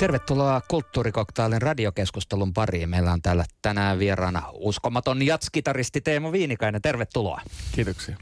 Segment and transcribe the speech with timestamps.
[0.00, 2.88] Tervetuloa Kulttuurikoktailin radiokeskustelun pariin.
[2.88, 6.82] Meillä on täällä tänään vieraana uskomaton jatskitaristi Teemu Viinikainen.
[6.82, 7.40] Tervetuloa.
[7.72, 8.16] Kiitoksia.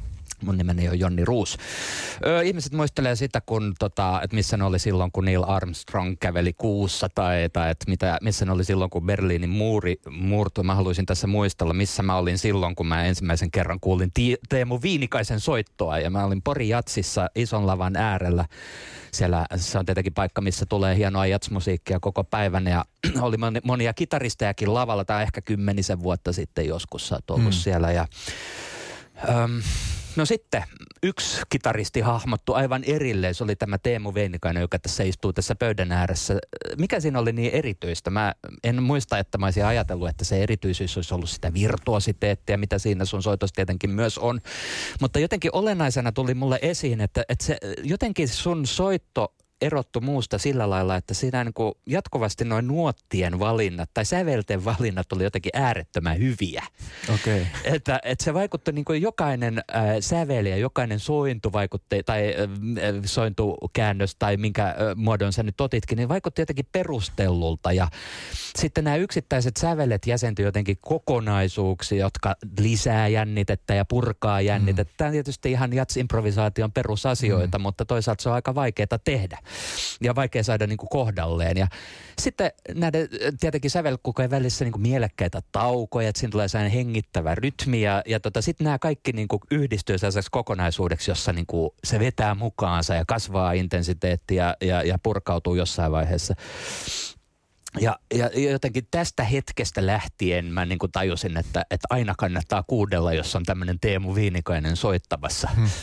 [0.45, 1.57] Mun nimeni on Jonni Ruus.
[2.27, 6.53] Ö, ihmiset muistelee sitä, kun, tota, että missä ne oli silloin, kun Neil Armstrong käveli
[6.53, 10.65] kuussa tai, tai että mitä, missä ne oli silloin, kun Berliinin muuri murtui.
[10.65, 14.11] Mä haluaisin tässä muistella, missä mä olin silloin, kun mä ensimmäisen kerran kuulin
[14.49, 15.99] Teemu Viinikaisen soittoa.
[15.99, 18.45] Ja mä olin Pori Jatsissa ison lavan äärellä.
[19.13, 22.67] Siellä se on tietenkin paikka, missä tulee hienoa jatsmusiikkia koko päivän.
[22.67, 22.85] Ja
[23.21, 27.53] oli monia kitaristejakin lavalla, tai ehkä kymmenisen vuotta sitten joskus sä oot ollut mm.
[27.53, 27.93] siellä.
[27.93, 28.07] Ja,
[29.29, 29.63] öm,
[30.19, 30.65] No sitten
[31.03, 35.93] yksi kitaristi hahmottu aivan erilleen, se oli tämä Teemu Veinikainen, joka tässä istuu tässä pöydän
[35.93, 36.39] ääressä.
[36.79, 38.11] Mikä siinä oli niin erityistä?
[38.11, 42.79] Mä en muista, että mä olisin ajatellut, että se erityisyys olisi ollut sitä virtuositeettia, mitä
[42.79, 44.41] siinä sun soitos tietenkin myös on.
[45.01, 50.71] Mutta jotenkin olennaisena tuli mulle esiin, että, että se, jotenkin sun soitto erottu muusta sillä
[50.71, 56.19] lailla, että siinä niin kuin jatkuvasti noin nuottien valinnat tai sävelten valinnat oli jotenkin äärettömän
[56.19, 56.65] hyviä.
[57.15, 57.47] Okay.
[57.65, 62.93] Että, että se vaikutti niin kuin jokainen äh, sävel ja jokainen sointu vaikutti, tai äh,
[63.05, 67.73] sointukäännös tai minkä äh, muodon sä nyt otitkin, niin vaikutti jotenkin perustellulta.
[67.73, 67.89] Ja
[68.57, 74.93] sitten nämä yksittäiset sävelet jäsentyi jotenkin kokonaisuuksiin, jotka lisää jännitettä ja purkaa jännitettä.
[74.93, 74.97] Mm.
[74.97, 77.63] Tämä on tietysti ihan jats-improvisaation perusasioita, mm.
[77.63, 79.39] mutta toisaalta se on aika vaikeaa tehdä
[80.01, 81.57] ja vaikea saada niin kuin kohdalleen.
[81.57, 81.67] Ja
[82.19, 83.09] sitten näiden
[83.41, 88.21] tietenkin sävelkukojen välissä niin kuin mielekkäitä taukoja, että siinä tulee sellainen hengittävä rytmi ja, ja
[88.21, 92.95] tota, sitten nämä kaikki niin kuin yhdistyy sellaiseksi kokonaisuudeksi, jossa niin kuin se vetää mukaansa
[92.95, 96.35] ja kasvaa intensiteettiä ja, ja, ja purkautuu jossain vaiheessa.
[97.81, 103.13] Ja, ja jotenkin tästä hetkestä lähtien mä niin kuin tajusin, että, että aina kannattaa kuudella,
[103.13, 105.49] jos on tämmöinen Teemu Viinikainen soittamassa.
[105.57, 105.69] Hmm.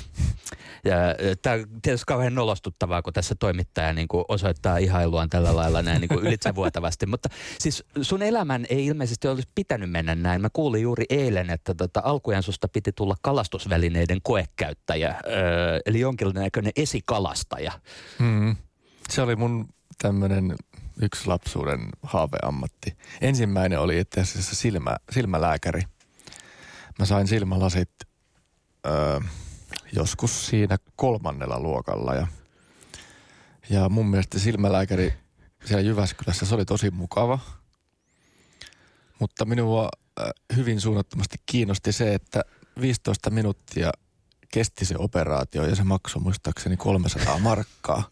[0.86, 0.96] Ja
[1.42, 6.02] tämä on tietysti kauhean nolostuttavaa, kun tässä toimittaja niin kuin osoittaa ihailuaan tällä lailla näin
[6.02, 7.06] niin kuin ylitsevuotavasti.
[7.06, 7.30] Mutta
[7.60, 10.42] siis sun elämän ei ilmeisesti olisi pitänyt mennä näin.
[10.42, 16.72] Mä kuulin juuri eilen, että tota, alkujen susta piti tulla kalastusvälineiden koekäyttäjä, öö, eli jonkinlainen
[16.76, 17.72] esikalastaja.
[18.20, 18.56] Hmm.
[19.10, 19.70] Se oli mun
[20.02, 20.56] tämmöinen
[21.02, 22.98] yksi lapsuuden haaveammatti.
[23.22, 25.82] Ensimmäinen oli itse asiassa silmä, silmälääkäri.
[27.00, 27.92] Mä sain silmälasit
[28.86, 29.20] öö,
[29.94, 32.28] joskus siinä kolmannella luokalla ja,
[33.70, 35.14] ja mun mielestä silmälääkäri
[35.66, 37.40] siellä Jyväskylässä, se oli tosi mukava.
[39.20, 39.90] Mutta minua
[40.56, 42.42] hyvin suunnattomasti kiinnosti se, että
[42.82, 43.92] 15 minuuttia
[44.54, 48.04] kesti se operaatio ja se maksoi muistaakseni 300 markkaa.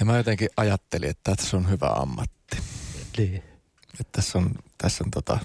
[0.00, 2.56] Ja mä jotenkin ajattelin, että tässä on hyvä ammatti.
[3.18, 3.42] Niin.
[4.00, 5.38] Että tässä on, tässä on tota,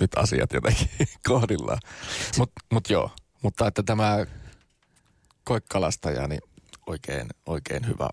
[0.00, 0.88] nyt asiat jotenkin
[1.28, 1.78] kohdillaan.
[2.38, 3.10] Mutta mut joo,
[3.42, 4.26] mutta että tämä
[5.44, 6.40] koekalastaja, niin
[6.86, 8.08] oikein, oikein hyvä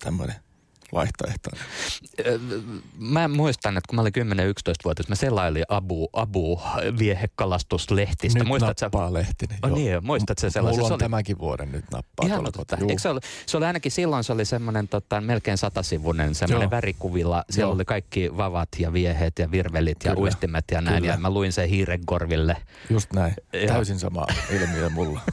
[0.00, 0.41] tämmöinen
[0.94, 1.50] vaihtoehto.
[2.98, 6.60] Mä muistan, että kun mä olin 10-11-vuotias, mä selailin Abu, Abu
[6.98, 8.38] viehekalastuslehtistä.
[8.38, 9.14] Nyt Muistat nappaa sä...
[9.14, 9.58] lehtinen.
[9.62, 10.78] Oh, niin, muistat se sellaisen?
[10.78, 11.00] Mulla on se oli...
[11.00, 12.26] tämänkin vuoden nyt nappaa.
[12.26, 12.76] Ihan totta.
[12.88, 17.44] Eikö se, oli, se oli ainakin silloin, se oli semmoinen tota, melkein satasivunen, semmoinen värikuvilla.
[17.50, 17.74] Siellä Joo.
[17.74, 20.14] oli kaikki vavat ja vieheet ja virvelit Kyllä.
[20.14, 20.96] ja uistimet ja näin.
[20.96, 21.12] Kyllä.
[21.12, 22.56] Ja mä luin sen hiiren korville.
[22.90, 23.34] Just näin.
[23.52, 23.68] Ja...
[23.68, 25.20] Täysin sama ilmiö mulla.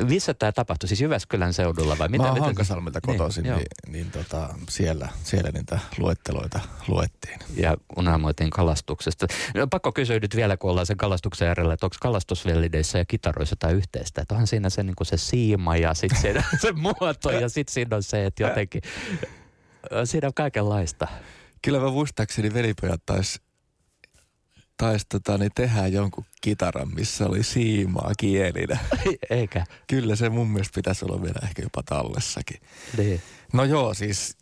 [0.00, 0.88] Missä tämä tapahtui?
[0.88, 2.24] Siis Jyväskylän seudulla vai mitä?
[2.24, 7.38] Mä oon Hankasalmelta niin, kotoisin, niin, niin, niin tota, siellä, siellä niitä luetteloita luettiin.
[7.56, 9.26] Ja unelmoitiin kalastuksesta.
[9.54, 13.56] No, pakko kysyä nyt vielä, kun ollaan sen kalastuksen järjellä, että onko kalastusvellineissä ja kitaroissa
[13.58, 14.22] tai yhteistä?
[14.22, 18.02] Että onhan siinä se, niin se siima ja sitten se muoto ja sitten siinä on
[18.02, 18.82] se, että jotenkin
[20.04, 21.08] siinä on kaikenlaista.
[21.62, 23.38] Kyllä mä muistaakseni velipojat taisi
[24.82, 28.78] taisi tota, niin tehdä jonkun kitaran, missä oli siimaa kielinä.
[29.30, 29.64] Eikä.
[29.86, 32.60] Kyllä se mun mielestä pitäisi olla vielä ehkä jopa tallessakin.
[32.96, 33.22] Niin.
[33.52, 34.36] No joo, siis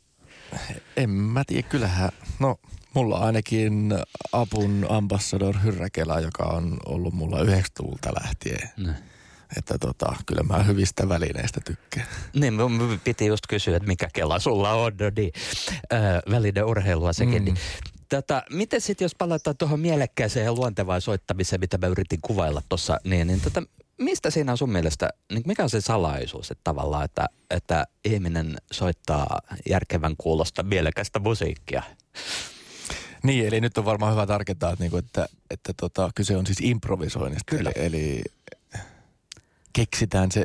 [0.97, 2.57] en mä tiedä, kyllähän, no
[2.95, 3.95] mulla ainakin
[4.33, 8.71] apun ambassador Hyrräkelä, joka on ollut mulla 90-luvulta lähtien.
[8.77, 8.95] Ne.
[9.57, 12.07] Että tota, kyllä mä hyvistä välineistä tykkään.
[12.35, 15.33] Niin, mun piti just kysyä, että mikä kela sulla on, no niin,
[15.93, 16.01] äh,
[16.31, 17.43] välinen urheilua sekin.
[17.43, 17.45] Mm.
[17.45, 17.57] Niin
[18.11, 23.01] Tätä, miten sitten jos palataan tuohon mielekkääseen ja luontevaan soittamiseen, mitä mä yritin kuvailla tuossa,
[23.05, 23.63] niin, niin tätä,
[23.99, 28.57] mistä siinä on sun mielestä, niin mikä on se salaisuus, että tavallaan, että, että ihminen
[28.73, 31.83] soittaa järkevän kuulosta mielekästä musiikkia?
[33.23, 36.61] Niin, eli nyt on varmaan hyvä tarkentaa, että, niinku, että, että tota, kyse on siis
[36.61, 37.57] improvisoinnista.
[37.57, 37.73] Kyllä.
[37.75, 38.23] Eli, eli
[39.73, 40.45] keksitään se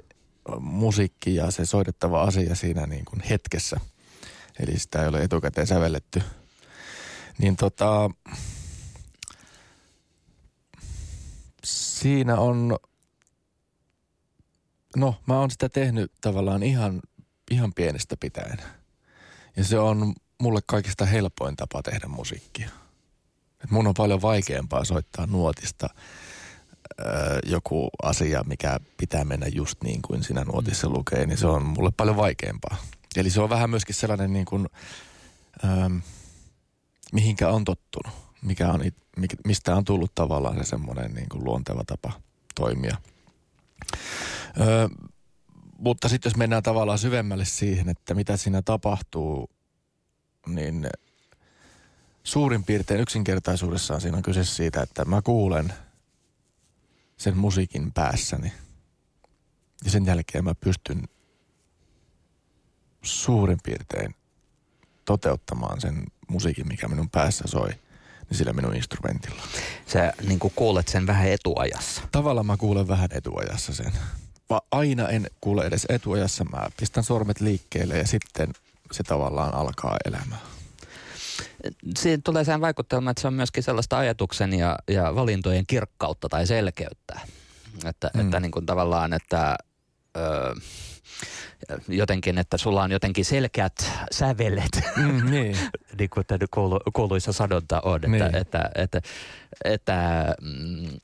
[0.59, 3.79] musiikki ja se soitettava asia siinä niin kuin hetkessä.
[4.59, 6.21] Eli sitä ei ole etukäteen sävelletty–
[7.37, 8.09] niin tota,
[11.63, 12.77] siinä on,
[14.95, 17.01] no mä oon sitä tehnyt tavallaan ihan,
[17.51, 18.57] ihan pienestä pitäen.
[19.57, 22.69] Ja se on mulle kaikista helpoin tapa tehdä musiikkia.
[23.63, 25.89] Et mun on paljon vaikeampaa soittaa nuotista
[26.99, 31.63] öö, joku asia, mikä pitää mennä just niin kuin siinä nuotissa lukee, niin se on
[31.63, 32.77] mulle paljon vaikeampaa.
[33.15, 34.67] Eli se on vähän myöskin sellainen niin kuin,
[35.63, 35.89] öö,
[37.15, 38.81] mihinkä on tottunut, mikä on,
[39.45, 42.11] mistä on tullut tavallaan se semmoinen niin kuin luonteva tapa
[42.55, 42.97] toimia.
[44.59, 44.87] Öö,
[45.77, 49.49] mutta sitten jos mennään tavallaan syvemmälle siihen, että mitä siinä tapahtuu,
[50.47, 50.87] niin
[52.23, 55.73] suurin piirtein yksinkertaisuudessaan siinä on kyse siitä, että mä kuulen
[57.17, 58.53] sen musiikin päässäni.
[59.83, 61.03] Ja sen jälkeen mä pystyn
[63.01, 64.15] suurin piirtein
[65.05, 67.69] toteuttamaan sen musiikin, mikä minun päässä soi,
[68.29, 69.41] niin sillä minun instrumentilla.
[69.87, 72.01] Sä niin kuulet sen vähän etuajassa.
[72.11, 73.91] Tavallaan mä kuulen vähän etuajassa sen.
[74.49, 76.43] Va aina en kuule edes etuajassa.
[76.43, 78.53] Mä pistän sormet liikkeelle ja sitten
[78.91, 80.41] se tavallaan alkaa elämään.
[81.97, 86.47] Siinä tulee sen vaikutelma, että se on myöskin sellaista ajatuksen ja, ja valintojen kirkkautta tai
[86.47, 87.19] selkeyttä.
[87.85, 88.21] Että, mm.
[88.21, 89.55] että niin kuin tavallaan, että...
[90.17, 90.55] Öö,
[91.87, 95.57] jotenkin, että sulla on jotenkin selkeät sävelet, mm, niin.
[95.99, 98.23] niin kuin tämä kuulu, kuuluisa sanonta on, että, niin.
[98.23, 99.01] että, että, että,
[99.65, 100.99] että mm,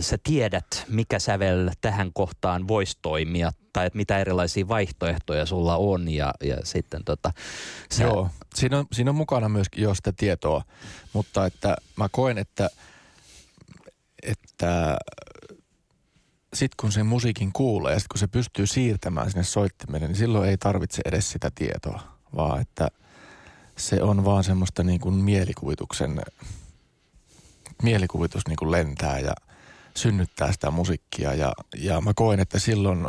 [0.00, 6.08] sä tiedät, mikä sävel tähän kohtaan voisi toimia tai että mitä erilaisia vaihtoehtoja sulla on
[6.08, 7.32] ja, ja sitten tota...
[7.92, 8.04] Sä...
[8.04, 10.62] Joo, siinä on, siinä on mukana myöskin jo sitä tietoa,
[11.12, 12.70] mutta että mä koen, että,
[14.22, 14.96] että
[16.54, 20.58] sitten kun sen musiikin kuulee sitten kun se pystyy siirtämään sinne soittimelle, niin silloin ei
[20.58, 22.00] tarvitse edes sitä tietoa,
[22.36, 22.88] vaan että
[23.76, 26.22] se on vaan semmoista niin kuin mielikuvituksen,
[27.82, 29.34] mielikuvitus niin kuin lentää ja
[29.96, 31.34] synnyttää sitä musiikkia.
[31.34, 33.06] Ja, ja mä koen, että silloin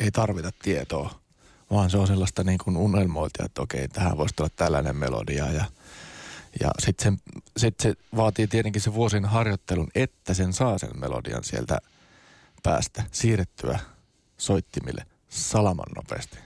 [0.00, 1.20] ei tarvita tietoa,
[1.70, 5.50] vaan se on sellaista niin kuin unelmoiltia, että okei, tähän voisi tulla tällainen melodia.
[5.50, 5.64] Ja,
[6.60, 7.18] ja sitten
[7.56, 11.78] sit se vaatii tietenkin se vuosien harjoittelun, että sen saa sen melodian sieltä–
[12.66, 13.78] päästä siirrettyä
[14.38, 16.38] soittimille salaman nopeasti.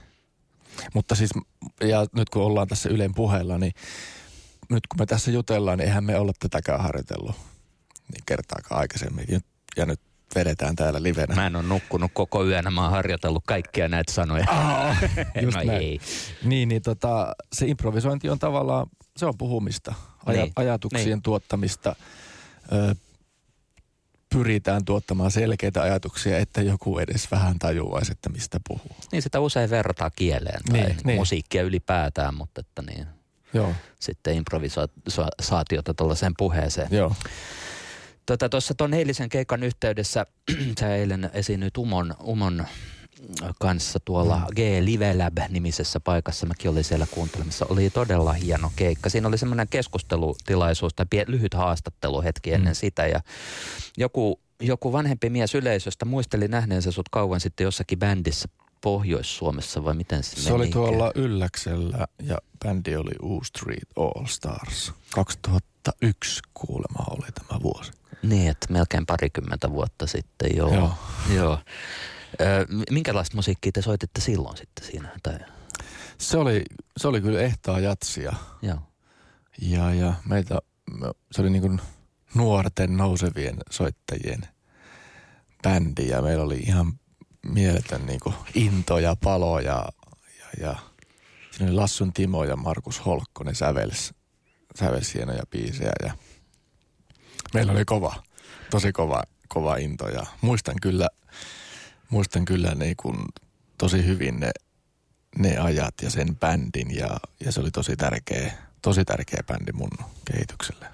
[0.93, 1.31] Mutta siis,
[1.81, 3.73] ja nyt kun ollaan tässä Ylen puheella, niin
[4.69, 7.35] nyt kun me tässä jutellaan, niin eihän me olla tätäkään harjoitellut
[8.13, 9.25] niin kertaakaan aikaisemmin.
[9.77, 9.99] Ja nyt
[10.35, 11.35] vedetään täällä livenä.
[11.35, 14.45] Mä en ole nukkunut koko yön, mä oon harjoitellut kaikkia näitä sanoja.
[14.51, 14.95] Oh,
[15.43, 15.81] just no näin.
[15.81, 15.99] ei.
[16.43, 19.93] Niin, niin tota, se improvisointi on tavallaan, se on puhumista,
[20.25, 20.53] aja, niin.
[20.55, 21.21] ajatuksien niin.
[21.21, 21.95] tuottamista,
[22.71, 22.95] ö,
[24.33, 28.95] pyritään tuottamaan selkeitä ajatuksia, että joku edes vähän tajuaisi, että mistä puhuu.
[29.11, 31.19] Niin sitä usein vertaa kieleen tai niin, niin.
[31.19, 33.07] musiikkia ylipäätään, mutta että niin.
[33.53, 33.73] Joo.
[33.99, 36.87] Sitten improvisaatiota tuollaiseen puheeseen.
[36.91, 37.15] Joo.
[38.25, 40.25] Tuossa tota, tuon eilisen keikan yhteydessä,
[40.79, 42.65] sä eilen esiinnyit Umon, Umon
[43.59, 44.45] kanssa tuolla mm.
[44.55, 46.45] G Live Lab-nimisessä paikassa.
[46.45, 47.65] Mäkin olin siellä kuuntelemassa.
[47.69, 49.09] Oli todella hieno keikka.
[49.09, 52.75] Siinä oli semmoinen keskustelutilaisuus tai lyhyt haastattelu hetki ennen mm.
[52.75, 53.07] sitä.
[53.07, 53.21] Ja
[53.97, 58.47] joku, joku vanhempi mies yleisöstä muisteli nähneensä sut kauan sitten jossakin bändissä
[58.81, 64.93] Pohjois-Suomessa vai miten se Se oli tuolla Ylläksellä ja bändi oli U Street All Stars.
[65.15, 67.91] 2001 kuulema oli tämä vuosi.
[68.23, 70.73] Niin, että melkein parikymmentä vuotta sitten, joo.
[70.73, 70.93] Joo.
[71.35, 71.59] joo.
[72.89, 75.09] Minkälaista musiikkia te soititte silloin sitten siinä?
[75.23, 75.39] Tai?
[76.17, 76.63] Se, oli,
[76.97, 78.33] se oli kyllä ehtaa jatsia.
[78.61, 78.77] Joo.
[79.61, 80.59] Ja, ja meitä,
[81.31, 81.81] se oli niin kuin
[82.35, 84.47] nuorten nousevien soittajien
[85.63, 86.93] bändi ja meillä oli ihan
[87.45, 89.89] mieletön niin kuin into ja palo ja,
[90.39, 90.75] ja, ja
[91.51, 94.13] siinä oli Lassun Timo ja Markus Holkkonen sävels,
[94.79, 96.13] sävels hienoja biisejä ja
[97.53, 98.23] meillä oli kova,
[98.69, 101.09] tosi kova, kova into ja muistan kyllä–
[102.11, 103.17] muistan kyllä niin kuin
[103.77, 104.51] tosi hyvin ne,
[105.37, 109.89] ne ajat ja sen bändin ja, ja se oli tosi tärkeä, tosi tärkeä bändi mun
[110.31, 110.85] kehitykselle.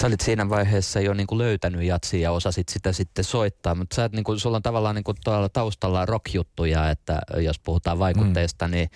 [0.00, 3.96] Sä olit siinä vaiheessa jo niin kuin löytänyt jatsia ja osasit sitä sitten soittaa, mutta
[3.96, 5.16] sä et, niin kuin, sulla on tavallaan niin kuin
[5.52, 8.70] taustalla rock-juttuja, että jos puhutaan vaikutteista, mm.
[8.70, 8.90] niin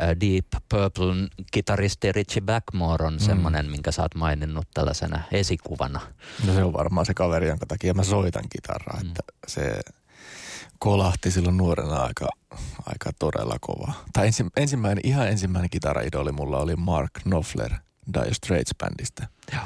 [0.00, 3.18] Deep Purple kitaristi Richie Blackmore on mm.
[3.18, 6.00] semmoinen, minkä sä oot maininnut tällaisena esikuvana.
[6.46, 9.08] No se on varmaan se kaveri, jonka takia mä soitan kitaraa, mm.
[9.08, 9.80] että se
[10.84, 12.28] kolahti silloin nuorena aika,
[12.86, 13.92] aika todella kova.
[14.12, 17.72] Tai ensi, ensimmäinen, ihan ensimmäinen kitaraidoli mulla oli Mark Knopfler
[18.14, 19.26] Dire Straits-bändistä.
[19.52, 19.62] Joo.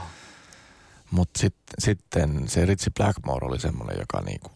[1.11, 4.51] Mutta sit, sitten se Ritchie Blackmore oli semmoinen, joka niinku,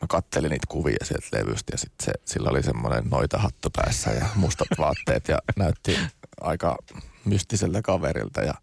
[0.00, 4.10] mä kattelin niitä kuvia sieltä levystä ja sit se, sillä oli semmoinen noita hattu päässä
[4.10, 5.98] ja mustat vaatteet ja näytti
[6.40, 6.76] aika
[7.24, 8.40] mystiseltä kaverilta.
[8.40, 8.54] Ja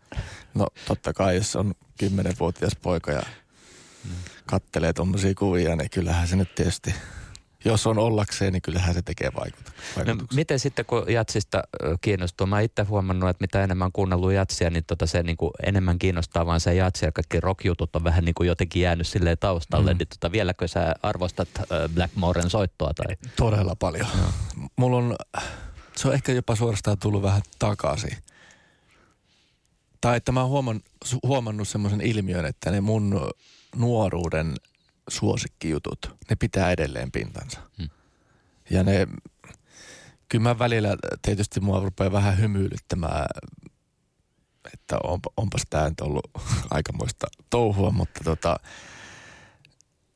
[0.53, 3.21] no totta kai, jos on kymmenenvuotias poika ja
[4.45, 6.93] kattelee tuommoisia kuvia, niin kyllähän se nyt tietysti–
[7.67, 10.03] jos on ollakseen, niin kyllähän se tekee vaikutuksia.
[10.05, 11.63] No, miten sitten kun jatsista
[12.01, 12.47] kiinnostuu?
[12.47, 16.45] Mä itse huomannut, että mitä enemmän kuunnellut jatsia, niin tota se niin kuin enemmän kiinnostaa
[16.45, 19.93] vaan se jatsi ja kaikki rockjutut on vähän niin kuin jotenkin jäänyt silleen taustalle.
[19.93, 19.97] Mm.
[19.97, 21.49] Niin tota, vieläkö sä arvostat
[21.93, 22.93] Blackmoren soittoa?
[22.93, 23.15] Tai?
[23.35, 24.07] Todella paljon.
[24.17, 24.67] No.
[24.75, 25.15] Mulla on,
[25.95, 28.17] se on ehkä jopa suorastaan tullut vähän takaisin.
[30.01, 30.85] Tai että mä oon huomannut,
[31.23, 33.31] huomannut semmoisen ilmiön, että ne mun
[33.75, 34.55] nuoruuden
[35.07, 37.59] suosikkijutut, ne pitää edelleen pintansa.
[37.77, 37.89] Hmm.
[38.69, 39.07] Ja ne,
[40.29, 43.25] kyllä mä välillä tietysti mua rupeaa vähän hymyilyttämään,
[44.73, 46.31] että onpa, onpas tämä nyt ollut
[46.69, 48.59] aikamoista touhua, mutta tota,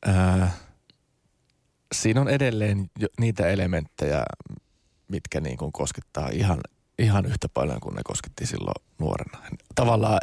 [0.06, 0.50] ää,
[1.94, 4.22] siinä on edelleen niitä elementtejä,
[5.08, 6.60] mitkä niin kuin koskettaa ihan,
[6.98, 9.38] ihan yhtä paljon kuin ne kosketti silloin nuorena.
[9.74, 10.20] Tavallaan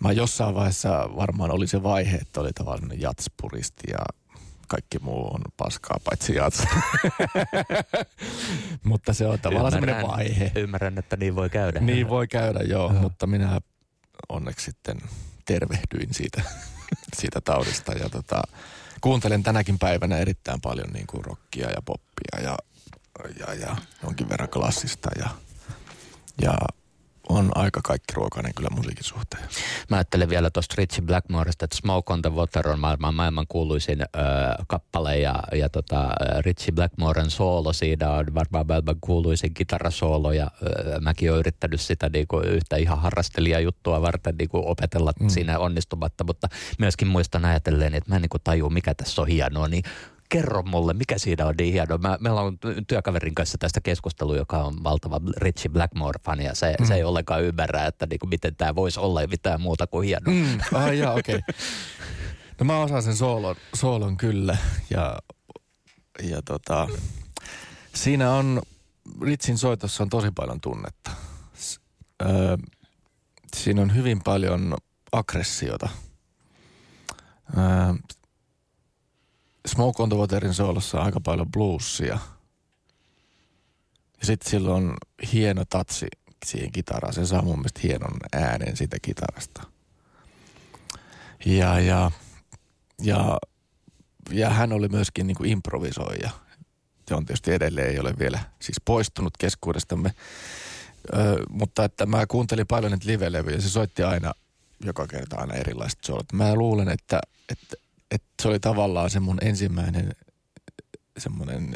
[0.00, 3.98] mä jossain vaiheessa varmaan oli se vaihe, että oli tavallaan jatspuristi ja
[4.68, 6.62] kaikki muu on paskaa paitsi jats.
[8.84, 10.52] mutta se on tavallaan semmoinen vaihe.
[10.56, 11.80] Ymmärrän, että niin voi käydä.
[11.80, 13.02] Niin voi käydä, joo, joo.
[13.02, 13.60] mutta minä
[14.28, 14.98] onneksi sitten
[15.44, 16.42] tervehdyin siitä,
[17.20, 18.42] siitä taudista ja tota,
[19.00, 22.56] kuuntelen tänäkin päivänä erittäin paljon niin kuin rockia ja poppia ja,
[23.38, 25.28] ja, ja jonkin verran klassista ja,
[26.42, 26.54] ja
[27.28, 29.42] on aika kaikki ruokainen kyllä musiikin suhteen.
[29.90, 34.02] Mä ajattelen vielä tuosta Richie Blackmoresta, että Smoke on the Water on maailman, maailman kuuluisin
[34.02, 34.06] ö,
[34.68, 41.00] kappale ja, ja tota, Richie Blackmoren soolo siinä on varmaan maailman kuuluisin kitarasoolo ja ö,
[41.00, 45.28] mäkin olen yrittänyt sitä niinku yhtä ihan harrastelijajuttua varten niinku opetella mm.
[45.28, 49.68] siinä onnistumatta, mutta myöskin muistan ajatellen, että mä en niinku taju mikä tässä on hienoa,
[49.68, 49.82] niin
[50.28, 51.98] kerro mulle, mikä siinä on niin hienoa.
[51.98, 56.86] Mä, meillä on työkaverin kanssa tästä keskustelua, joka on valtava Richie Blackmore-fani ja se, mm.
[56.86, 60.34] se ei ollenkaan ymmärrä, että niinku, miten tämä voisi olla ja mitään muuta kuin hienoa.
[60.34, 60.58] Mm.
[60.74, 61.34] Ah, jaa, okei.
[61.36, 61.54] Okay.
[62.60, 64.56] No mä osaan sen soolon, soolon kyllä
[64.90, 65.18] ja,
[66.22, 66.88] ja tota,
[67.94, 68.62] siinä on,
[69.22, 71.10] Ritsin soitossa on tosi paljon tunnetta.
[71.54, 71.80] S-
[72.22, 72.56] öö,
[73.56, 74.76] siinä on hyvin paljon
[75.12, 75.88] aggressiota.
[77.58, 77.94] Öö,
[79.66, 82.18] Smoke on the Waterin soolossa aika paljon bluesia.
[84.20, 84.94] Ja sitten sillä on
[85.32, 86.06] hieno tatsi
[86.46, 87.14] siihen kitaraan.
[87.14, 89.62] Se saa mun mielestä hienon äänen siitä kitarasta.
[91.46, 92.10] Ja, ja,
[93.02, 93.38] ja,
[94.30, 96.30] ja hän oli myöskin niin kuin improvisoija.
[97.08, 100.14] Se on tietysti edelleen ei ole vielä siis poistunut keskuudestamme.
[101.14, 103.60] Ö, mutta että mä kuuntelin paljon niitä live-levyjä.
[103.60, 104.32] Se soitti aina
[104.84, 106.32] joka kerta aina erilaiset soolot.
[106.32, 107.76] Mä luulen, että, että
[108.10, 110.12] että se oli tavallaan se mun ensimmäinen
[111.18, 111.74] semmoinen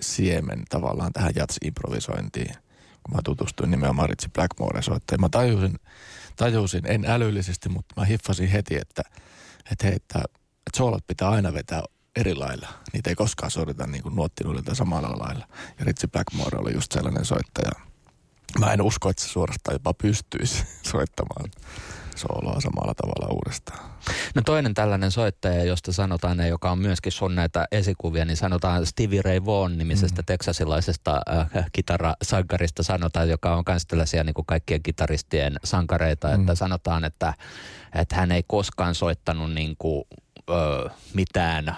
[0.00, 2.54] siemen tavallaan tähän jats-improvisointiin,
[3.02, 5.20] kun mä tutustuin nimenomaan Ritsi Blackmore soittajaan.
[5.20, 5.78] Mä tajusin,
[6.36, 9.02] tajusin, en älyllisesti, mutta mä hiffasin heti, että,
[9.72, 11.82] että hei, että, että soolot pitää aina vetää
[12.16, 12.68] eri lailla.
[12.92, 15.48] Niitä ei koskaan soiteta niin kuin nuottinuudilta samalla lailla.
[15.78, 17.91] Ja Ritsi Blackmore oli just sellainen soittaja.
[18.58, 21.50] Mä en usko, että se suorastaan jopa pystyisi soittamaan
[22.16, 23.92] sooloa samalla tavalla uudestaan.
[24.34, 28.86] No toinen tällainen soittaja, josta sanotaan, ja joka on myöskin sun näitä esikuvia, niin sanotaan
[28.86, 30.26] Stevie Ray Vaughan nimisestä mm.
[30.26, 31.20] teksasilaisesta
[31.56, 36.40] äh, kitarasankarista sanotaan, joka on myös tällaisia niin kuin kaikkien kitaristien sankareita, mm.
[36.40, 37.34] että sanotaan, että,
[37.94, 40.04] että hän ei koskaan soittanut niin kuin,
[40.50, 41.74] ö, mitään ö,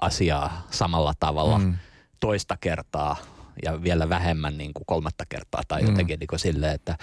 [0.00, 1.74] asiaa samalla tavalla mm.
[2.20, 3.16] toista kertaa
[3.64, 5.88] ja vielä vähemmän niin kuin kolmatta kertaa tai mm.
[5.88, 6.96] jotenkin niin kuin silleen, että,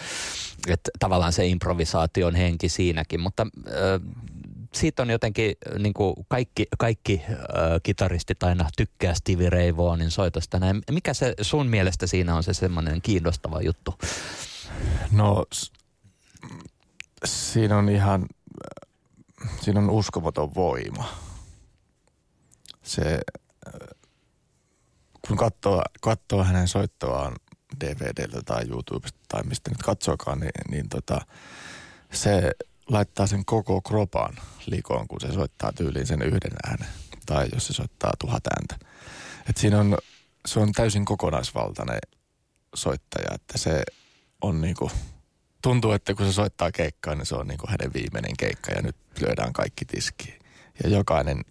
[0.67, 4.01] että tavallaan se improvisaation henki siinäkin, mutta äh,
[4.73, 7.37] siitä on jotenkin niin kuin kaikki, kaikki äh,
[7.83, 10.59] kitaristit aina tykkää Stevie Ray Vaughanin soitosta.
[10.59, 10.81] Näin.
[10.91, 13.95] Mikä se sun mielestä siinä on se semmoinen kiinnostava juttu?
[15.11, 15.45] No
[17.25, 18.25] siinä on ihan,
[19.61, 21.09] siinä on uskomaton voima.
[22.83, 23.19] Se
[25.27, 27.35] kun katsoo, katsoo hänen soittoaan
[27.79, 31.21] DVDltä tai YouTubesta tai mistä nyt katsoakaan, niin, niin tota,
[32.11, 32.51] se
[32.89, 36.87] laittaa sen koko kropan likoon, kun se soittaa tyyliin sen yhden äänen.
[37.25, 38.87] Tai jos se soittaa tuhat ääntä.
[39.49, 39.97] Et siinä on,
[40.45, 41.99] se on täysin kokonaisvaltainen
[42.75, 43.83] soittaja, että se
[44.41, 44.91] on niinku,
[45.61, 48.95] tuntuu, että kun se soittaa keikkaa, niin se on niinku hänen viimeinen keikka ja nyt
[49.21, 50.39] lyödään kaikki tiskiin.
[50.83, 51.41] Ja jokainen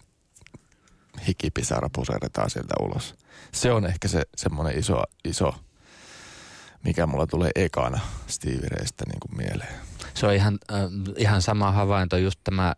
[1.28, 3.14] hikipisara puserretaan sieltä ulos.
[3.52, 5.54] Se on ehkä se semmoinen iso, iso,
[6.84, 9.74] mikä mulla tulee ekana Stevie Raystä niin kuin mieleen.
[10.14, 10.78] Se on ihan, äh,
[11.16, 12.74] ihan sama havainto, just tämä äh,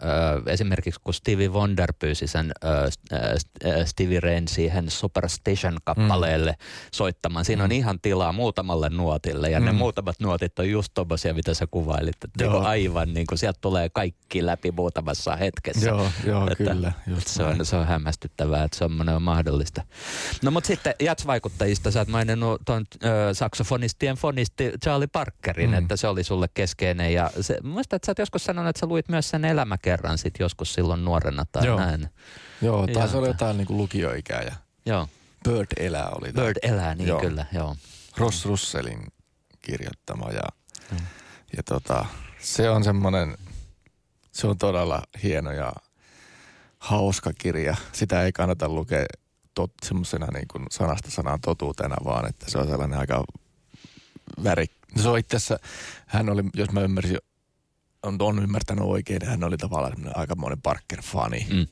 [0.46, 2.72] esimerkiksi kun Stevie Wonder pyysi sen äh,
[3.12, 6.56] äh, Stevie Rain siihen Superstation-kappaleelle mm.
[6.92, 7.44] soittamaan.
[7.44, 7.76] Siinä on mm.
[7.76, 9.66] ihan tilaa muutamalle nuotille ja mm.
[9.66, 12.24] ne muutamat nuotit on just tommosia, mitä sä kuvailit.
[12.24, 15.86] Että niin aivan niin kuin sieltä tulee kaikki läpi muutamassa hetkessä.
[15.86, 16.92] Joo, joo että kyllä.
[17.06, 19.82] Just se, on, se on hämmästyttävää, että semmoinen on mahdollista.
[20.42, 25.76] No mutta sitten jatsvaikuttajista sä oot maininnut tuon äh, saksofonistien fonisti Charlie Parkerin, mm.
[25.76, 27.12] että se oli sulle keskeinen.
[27.12, 30.34] Ja se, muistan, että sä oot joskus sanonut, että sä luit myös sen elämäkerran sit
[30.40, 31.78] joskus silloin nuorena tai Joo.
[31.78, 32.08] näin.
[32.62, 34.54] Joo, taisi olla jotain niin kuin lukioikää ja
[34.86, 35.08] Joo.
[35.44, 36.32] Bird elää oli.
[36.32, 36.44] tämä.
[36.44, 37.20] Bird elää, niin Joo.
[37.20, 37.76] kyllä, joo.
[38.16, 39.06] Ross Russellin
[39.62, 40.42] kirjoittama ja,
[41.56, 42.04] ja tota,
[42.38, 43.36] se on semmoinen,
[44.32, 45.72] se on todella hieno ja
[46.78, 47.76] hauska kirja.
[47.92, 49.06] Sitä ei kannata lukea
[49.54, 53.24] tot, semmoisena niin kuin sanasta sanaan totuutena, vaan että se on sellainen aika
[54.44, 54.66] väri.
[55.02, 55.58] Se on itse asiassa,
[56.06, 57.18] hän oli, jos mä ymmärsin,
[58.02, 61.46] on, on ymmärtänyt oikein, hän oli tavallaan aikamoinen Parker-fani.
[61.50, 61.66] Mm.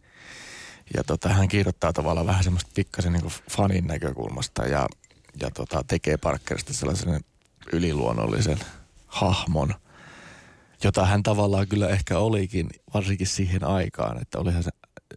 [0.95, 4.89] Ja tota, hän kirjoittaa tavallaan vähän semmoista pikkasen niin fanin näkökulmasta ja,
[5.41, 7.21] ja tota, tekee Parkerista sellaisen
[7.73, 8.59] yliluonnollisen
[9.07, 9.75] hahmon,
[10.85, 14.71] jota hän tavallaan kyllä ehkä olikin, varsinkin siihen aikaan, että olihan se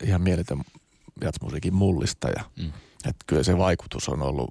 [0.03, 0.61] ihan mieletön
[1.21, 2.43] jatsmusiikin mullistaja.
[2.55, 2.71] Mm.
[3.05, 4.49] Että kyllä se vaikutus on ollut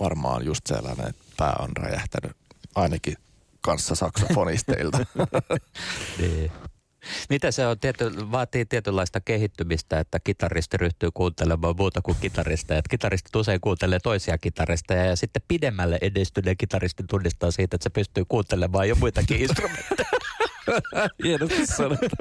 [0.00, 2.36] varmaan just sellainen, että pää on räjähtänyt
[2.74, 3.16] ainakin
[3.60, 4.98] kanssa saksofonisteilta.
[6.18, 6.52] Niin.
[7.30, 7.78] Mitä se on?
[7.78, 12.76] Tiety, vaatii tietynlaista kehittymistä, että kitaristi ryhtyy kuuntelemaan muuta kuin kitarista.
[12.76, 17.90] Että kitaristit usein kuuntelee toisia kitaristeja ja sitten pidemmälle edistyneen kitaristi tunnistaa siitä, että se
[17.90, 20.08] pystyy kuuntelemaan jo muitakin instrumentteja.
[21.24, 22.16] Hienosti sanottu.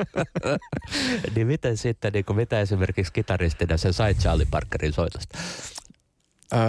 [1.35, 5.37] niin miten sitten, niin kuin, mitä esimerkiksi kitaristina se sai Charlie Parkerin soitosta?
[6.53, 6.59] Öö,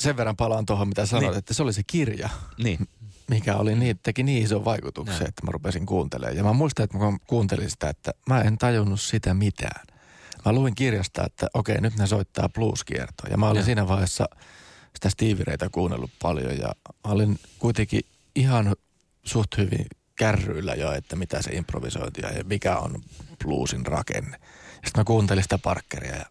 [0.00, 1.38] sen verran palaan tuohon, mitä sanoit, Niin.
[1.38, 2.28] että se oli se kirja,
[2.58, 2.88] Niin.
[3.30, 5.28] mikä oli niin, teki niin ison vaikutuksen, Joo.
[5.28, 6.36] että mä rupesin kuuntelemaan.
[6.36, 9.86] Ja mä muistan, että kun mä kuuntelin sitä, että mä en tajunnut sitä mitään.
[10.44, 13.30] Mä luin kirjasta, että okei, nyt ne soittaa blueskiertoa.
[13.30, 13.64] Ja mä olin Joo.
[13.64, 14.28] siinä vaiheessa
[14.94, 16.68] sitä Stevie Raytä kuunnellut paljon ja
[17.06, 18.00] mä olin kuitenkin
[18.34, 18.76] ihan
[19.24, 19.86] suht hyvin
[20.16, 23.02] kärryillä jo, että mitä se improvisointi ja mikä on
[23.44, 24.36] bluesin rakenne.
[24.40, 26.26] Ja sitten mä kuuntelin sitä Parkeria ja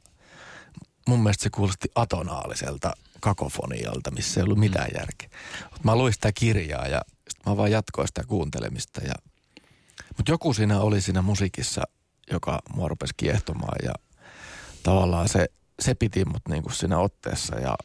[1.07, 5.29] mun mielestä se kuulosti atonaaliselta kakofonialta, missä ei ollut mitään järkeä.
[5.71, 9.01] Mut mä luin sitä kirjaa ja sitten mä vaan jatkoin sitä kuuntelemista.
[9.01, 9.13] Ja...
[10.17, 11.81] Mutta joku siinä oli siinä musiikissa,
[12.31, 13.93] joka mua rupesi kiehtomaan ja
[14.83, 15.45] tavallaan se,
[15.79, 17.75] se piti mut niinku siinä otteessa ja,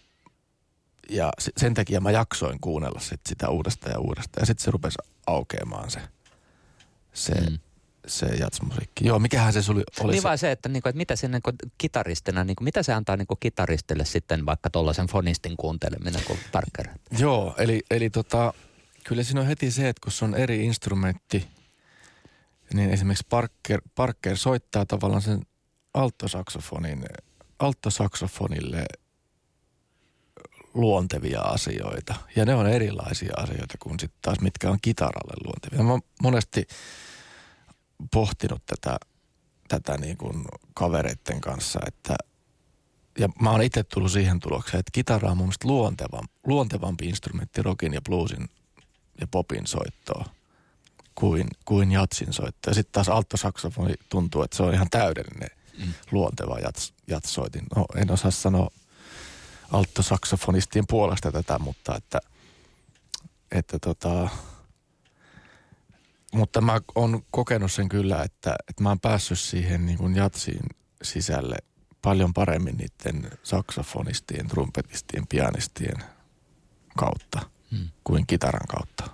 [1.11, 4.43] ja se- sen takia mä jaksoin kuunnella sit sitä uudestaan ja uudestaan.
[4.43, 6.01] Ja sitten se rupesi aukeamaan se,
[7.13, 7.59] se, Mm.
[8.07, 9.07] Se jatsmusiikki.
[9.07, 10.27] Joo, mikähän se suli, oli Niin se?
[10.27, 14.05] vaan se, että, niinku, että mitä se niinku, kitaristina, niinku, mitä se antaa niinku, kitaristille
[14.05, 16.89] sitten vaikka tuollaisen fonistin kuunteleminen kuin Parker?
[17.19, 18.55] Joo, eli, eli tota,
[19.05, 21.49] kyllä siinä on heti se, että kun se on eri instrumentti,
[22.75, 25.47] niin esimerkiksi Parker, Parker soittaa tavallaan sen
[25.95, 27.05] alttosaksofonin,
[27.59, 28.85] alttosaksofonille
[30.75, 32.15] luontevia asioita.
[32.37, 35.83] Ja ne on erilaisia asioita kuin sitten taas mitkä on kitaralle luontevia.
[35.83, 36.67] Mä monesti
[38.11, 38.99] pohtinut tätä,
[39.69, 42.17] tätä niin kuin kavereiden kanssa, että
[43.19, 47.63] ja mä oon itse tullut siihen tulokseen, että kitara on mun mielestä luontevam, luontevampi instrumentti
[47.63, 48.49] rockin ja bluesin
[49.21, 50.25] ja popin soittoa
[51.15, 52.71] kuin, kuin jatsin soitto.
[52.71, 55.93] Ja sitten taas alttosaksofoni tuntuu, että se on ihan täydellinen Mm.
[56.11, 57.65] luonteva jats, jatssoitin.
[57.77, 58.71] No en osaa sanoa
[59.73, 62.21] alttosaksofonistien puolesta tätä, mutta että,
[63.53, 64.29] että tota,
[66.33, 70.67] mutta mä oon kokenut sen kyllä, että, että mä oon päässyt siihen niin kuin jatsiin
[71.03, 71.57] sisälle
[72.03, 75.97] paljon paremmin niiden saksofonistien, trumpetistien, pianistien
[76.99, 77.41] kautta
[77.71, 77.89] Hmm.
[78.05, 79.05] kuin kitaran kautta.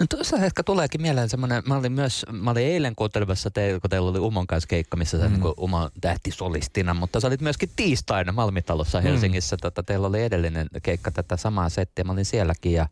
[0.00, 3.90] No tuossa ehkä tuleekin mieleen semmoinen, mä olin myös, mä olin eilen kuuntelemassa teillä, kun
[3.90, 5.32] teillä oli Umon kanssa keikka, missä sä Mm.
[5.32, 9.56] niin Umo tähtisolistina, mutta sä olit myöskin tiistaina Malmitalossa Helsingissä.
[9.56, 9.60] Mm.
[9.60, 12.86] Tota, teillä oli edellinen keikka tätä samaa settiä, mä olin sielläkin ja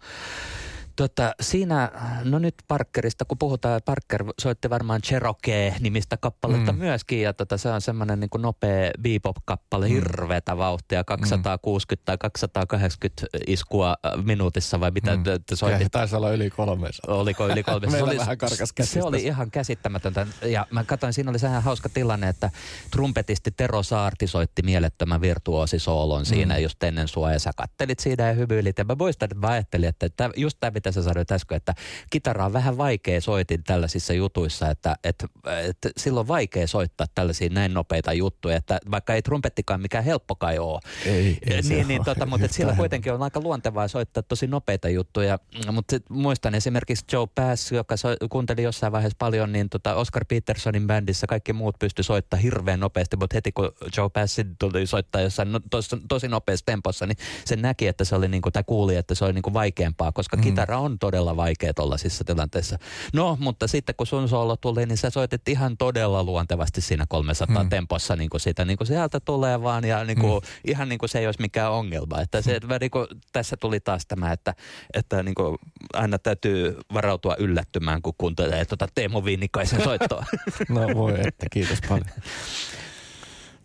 [0.96, 1.90] Tota, siinä,
[2.24, 6.78] no nyt Parkerista, kun puhutaan, Parker soitti varmaan Cherokee-nimistä kappaletta Mm.
[6.78, 6.85] mm.
[6.85, 9.90] myöskin, ja tota, se on semmoinen niin nopea bebop-kappale, Mm.
[9.92, 9.94] mm.
[9.94, 15.18] hirveätä vauhtia, 260 tai 280 iskua äh, minuutissa, vai mitä Mm.
[15.18, 15.24] mm.
[15.46, 15.80] te soitit?
[15.83, 17.14] Ja taisi olla yli 300.
[17.16, 17.87] Oliko yli kolme?
[17.90, 20.26] Meillä vähän karkas se oli ihan käsittämätöntä.
[20.42, 22.50] Ja mä katsoin, siinä oli sehän hauska tilanne, että
[22.90, 26.62] trumpetisti Tero Saarti soitti mielettömän virtuosisoolon siinä Mm.
[26.62, 28.78] just ennen sua ja sä kattelit siinä ja hymyilit.
[28.78, 31.75] Ja mä muistan, että mä ajattelin, että just tämä, mitä mitä sä sanoit äsken, että
[32.11, 35.27] kitara on vähän vaikea soitin tällaisissa jutuissa, että, että,
[35.68, 40.35] että silloin on vaikea soittaa tällaisia näin nopeita juttuja, että vaikka ei trumpettikaan mikään helppo
[40.35, 40.81] kai ole.
[41.07, 45.38] Ei, ei niin, niin, tota, mutta sillä kuitenkin on aika luontevaa soittaa tosi nopeita juttuja,
[45.73, 50.87] mutta muistan esimerkiksi Joe Pass, joka so, kuunteli jossain vaiheessa paljon, niin tota Oscar Petersonin
[50.87, 55.53] bändissä kaikki muut pysty soittamaan hirveän nopeasti, mutta heti kun Joe Pass tuli soittaa jossain
[55.53, 58.97] no, tos, tosi nopeassa tempossa, niin se näki, että se oli niin kuin, tai kuuli,
[58.97, 60.42] että se oli niin kuin vaikeampaa, koska mm.
[60.42, 62.78] kitara on todella vaikea tuollaisissa tilanteissa.
[63.12, 67.62] No, mutta sitten kun sun soolo tuli, niin sä soitit ihan todella luontevasti siinä 300
[67.62, 67.68] mm.
[67.68, 70.48] tempossa niin kuin sitä, niin kuin sieltä tulee vaan ja niin kuin, mm.
[70.64, 72.20] ihan niin kuin se ei olisi mikään ongelma.
[72.20, 72.68] Että se, mm.
[72.80, 74.54] niin kuin, tässä tuli taas tämä, että,
[74.94, 75.58] että niin kuin,
[75.92, 80.24] aina täytyy varautua yllättymään, kun kuuntelee tuota Teemu Viinikaisen soittoa.
[80.68, 82.10] no voi, että kiitos paljon.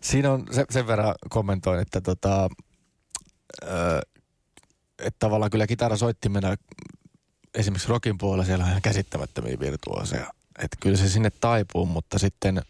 [0.00, 2.48] Siinä on se, sen verran kommentoin, että tota,
[4.98, 6.54] että tavallaan kyllä kitarasoittimena
[7.54, 10.32] esimerkiksi rockin puolella siellä on ihan käsittämättömiä virtuoseja.
[10.58, 12.62] Että kyllä se sinne taipuu, mutta sitten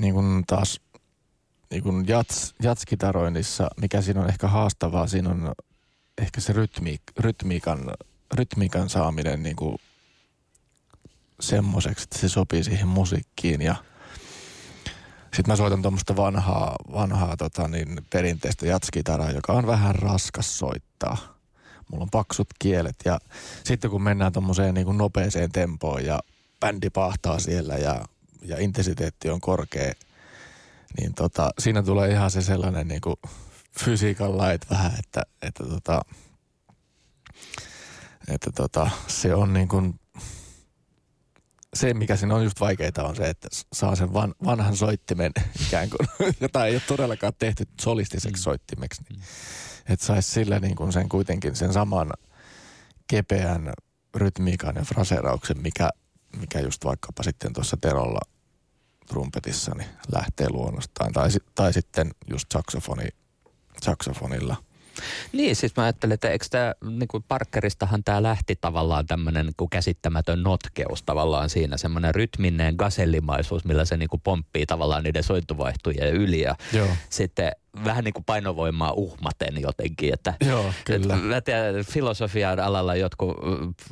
[0.00, 0.80] niin kuin taas
[1.70, 5.52] niin kuin jats, jatskitaroinnissa, mikä siinä on ehkä haastavaa, siinä on
[6.18, 7.90] ehkä se rytmi, rytmiikan,
[8.34, 9.78] rytmiikan saaminen niin kuin
[11.40, 13.74] semmoiseksi, että se sopii siihen musiikkiin ja
[15.22, 21.37] sitten mä soitan tuommoista vanhaa, vanhaa tota niin, perinteistä jatskitaraa, joka on vähän raskas soittaa.
[21.88, 23.18] Mulla on paksut kielet ja
[23.64, 26.20] sitten kun mennään tuommoiseen niin nopeeseen tempoon ja
[26.60, 28.04] bändi pahtaa siellä ja,
[28.42, 29.92] ja intensiteetti on korkea,
[31.00, 33.16] niin tota, siinä tulee ihan se sellainen niin kuin
[33.84, 36.00] fysiikan lait vähän, että, että, tota,
[38.28, 40.00] että tota, se on niin kuin,
[41.74, 45.32] se, mikä siinä on just vaikeita, on se, että saa sen van, vanhan soittimen
[45.66, 46.08] ikään kuin,
[46.40, 48.44] jota ei ole todellakaan tehty solistiseksi mm.
[48.44, 49.20] soittimeksi, niin,
[49.88, 52.10] että saisi sillä niin kuin sen kuitenkin sen saman
[53.06, 53.72] kepeän
[54.14, 55.90] rytmiikan ja fraserauksen, mikä,
[56.40, 58.20] mikä just vaikkapa sitten tuossa Terolla
[59.06, 61.12] trumpetissa niin lähtee luonnostaan.
[61.12, 63.08] Tai, tai sitten just saksofoni,
[63.82, 64.56] saksofonilla–
[65.32, 69.70] niin, siis mä ajattelin, että eikö tämä, niin kuin Parkeristahan tämä lähti tavallaan tämmöinen niin
[69.70, 76.14] käsittämätön notkeus tavallaan siinä, semmoinen rytminen gasellimaisuus, millä se niin kuin pomppii tavallaan niiden sointuvaihtujen
[76.14, 76.88] yli ja Joo.
[77.10, 77.52] sitten
[77.84, 80.12] vähän niin kuin painovoimaa uhmaten jotenkin.
[80.12, 81.14] Että, Joo, kyllä.
[81.14, 83.36] Että, mä tiedän, filosofian alalla jotkut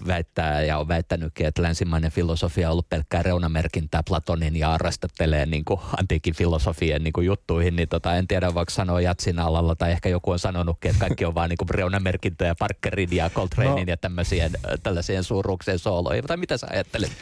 [0.07, 5.65] väittää ja on väittänytkin, että länsimainen filosofia on ollut pelkkää reunamerkintää Platonin ja arrastattelee niin
[5.65, 7.77] kuin antiikin filosofien niin kuin juttuihin.
[7.77, 11.25] Niin tota, en tiedä, vaikka sanoa jatsin alalla tai ehkä joku on sanonutkin, että kaikki
[11.25, 13.93] on vaan niin kuin reunamerkintöjä Parkerin ja Coltranein no.
[13.93, 16.25] ja tämmöisien, tällaisien suuruuksien sooloihin.
[16.25, 17.13] Tai mitä sä ajattelet?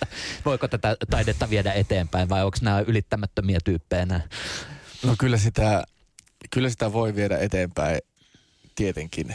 [0.44, 4.20] Voiko tätä taidetta viedä eteenpäin vai onko nämä ylittämättömiä tyyppejä nämä?
[5.06, 5.84] No kyllä sitä
[6.54, 7.98] kyllä sitä voi viedä eteenpäin
[8.74, 9.34] tietenkin,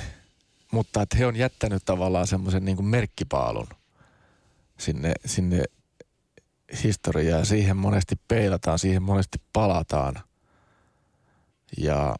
[0.71, 3.67] mutta että he on jättänyt tavallaan semmoisen niin merkkipaalun
[4.77, 5.63] sinne, sinne
[6.83, 10.15] historiaan siihen monesti peilataan, siihen monesti palataan.
[11.77, 12.15] Ja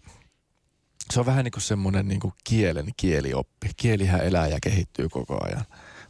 [1.14, 3.70] se on vähän niin kuin semmoinen niin kuin kielen kielioppi.
[3.78, 5.66] Kielihän elää ja kehittyy koko ajan,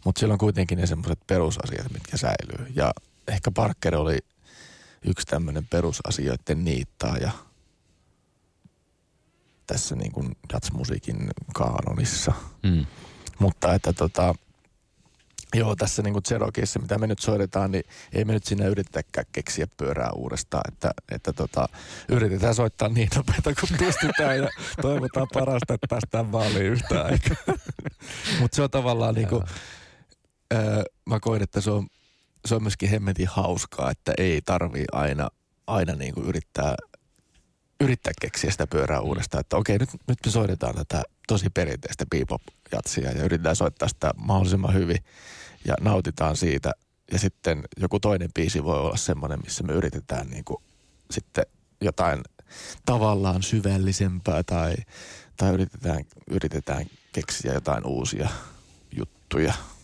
[0.05, 2.73] mutta siellä on kuitenkin ne semmoiset perusasiat, mitkä säilyy.
[2.75, 2.93] Ja
[3.27, 4.17] ehkä Parker oli
[5.05, 7.31] yksi tämmöinen perusasioiden niittaaja–
[9.69, 12.33] tässä niin kuin jatsmusiikin kaanonissa.
[12.63, 12.85] Mm.
[13.39, 14.35] Mutta että tota,
[15.55, 19.25] joo, tässä niin kuin Cherokissa, mitä me nyt soitetaan, niin ei me nyt sinne yritetäkään
[19.31, 20.73] keksiä pyörää uudestaan.
[20.73, 21.69] Että, että tota,
[22.09, 24.49] yritetään soittaa niin nopeita kuin pystytään ja
[24.81, 27.55] toivotaan parasta, että päästään maaliin yhtä aikaa.
[28.39, 29.43] Mutta se on tavallaan niin kuin,
[30.53, 31.87] öö, mä koin, että se on,
[32.45, 35.29] se on myöskin hemmetin hauskaa, että ei tarvii aina,
[35.67, 36.75] aina niin kuin yrittää
[37.79, 43.11] yrittää keksiä sitä pyörää uudestaan, että okei, nyt, nyt me soitetaan tätä tosi perinteistä bebop-jatsia
[43.11, 45.03] ja yritetään soittaa sitä mahdollisimman hyvin
[45.65, 46.71] ja nautitaan siitä.
[47.11, 50.63] Ja sitten joku toinen biisi voi olla semmoinen, missä me yritetään niin kuin
[51.11, 51.45] sitten
[51.81, 52.21] jotain
[52.85, 54.75] tavallaan syvällisempää tai,
[55.37, 58.29] tai yritetään, yritetään keksiä jotain uusia
[58.91, 59.53] juttuja–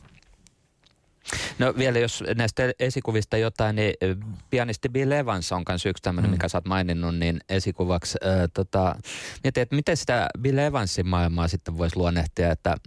[1.60, 3.94] No vielä jos näistä esikuvista jotain, niin
[4.50, 6.34] pianisti Bill Evans on myös yksi tämmöinen, mm.
[6.34, 8.18] mikä sä oot maininnut, niin esikuvaksi.
[8.26, 8.96] Äh, tota,
[9.44, 12.78] mietin, että miten sitä Bill Evansin maailmaa sitten voisi luonnehtia, että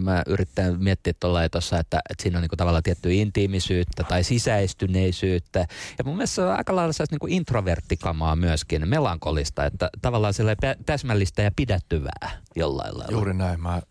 [0.00, 5.66] mä yritän miettiä tuolla tuossa, että, että siinä on niinku tavallaan tiettyä intiimisyyttä tai sisäistyneisyyttä.
[5.98, 10.34] Ja mun mielestä se on aika lailla niin kuin introverttikamaa myöskin, melankolista, että tavallaan
[10.86, 13.12] täsmällistä ja pidättyvää jollain lailla.
[13.12, 13.60] Juuri näin.
[13.60, 13.82] Mä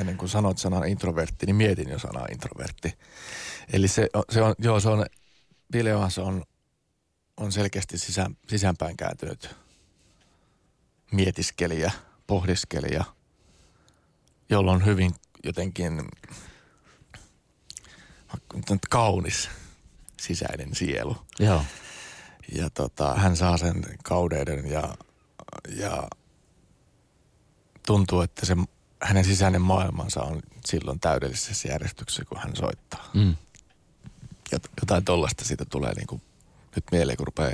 [0.00, 2.98] ennen kuin sanoit sanan introvertti, niin mietin jo sanaa introvertti.
[3.72, 5.06] Eli se, se on, joo, se on,
[5.72, 6.44] Ville on,
[7.36, 9.56] on selkeästi sisään, sisäänpäin kääntynyt
[11.12, 11.92] mietiskelijä,
[12.26, 13.04] pohdiskelija,
[14.50, 16.02] jolla on hyvin, jotenkin
[18.90, 19.48] kaunis
[20.20, 21.16] sisäinen sielu.
[21.40, 21.64] Joo.
[22.54, 24.94] Ja tota, hän saa sen kaudeuden ja,
[25.76, 26.08] ja
[27.86, 28.56] tuntuu, että se
[29.02, 33.10] hänen sisäinen maailmansa on silloin täydellisessä järjestyksessä, kun hän soittaa.
[33.14, 33.36] Mm.
[34.80, 36.22] Jotain tollasta siitä tulee niin kuin
[36.76, 37.52] nyt mieleen, kun rupeaa,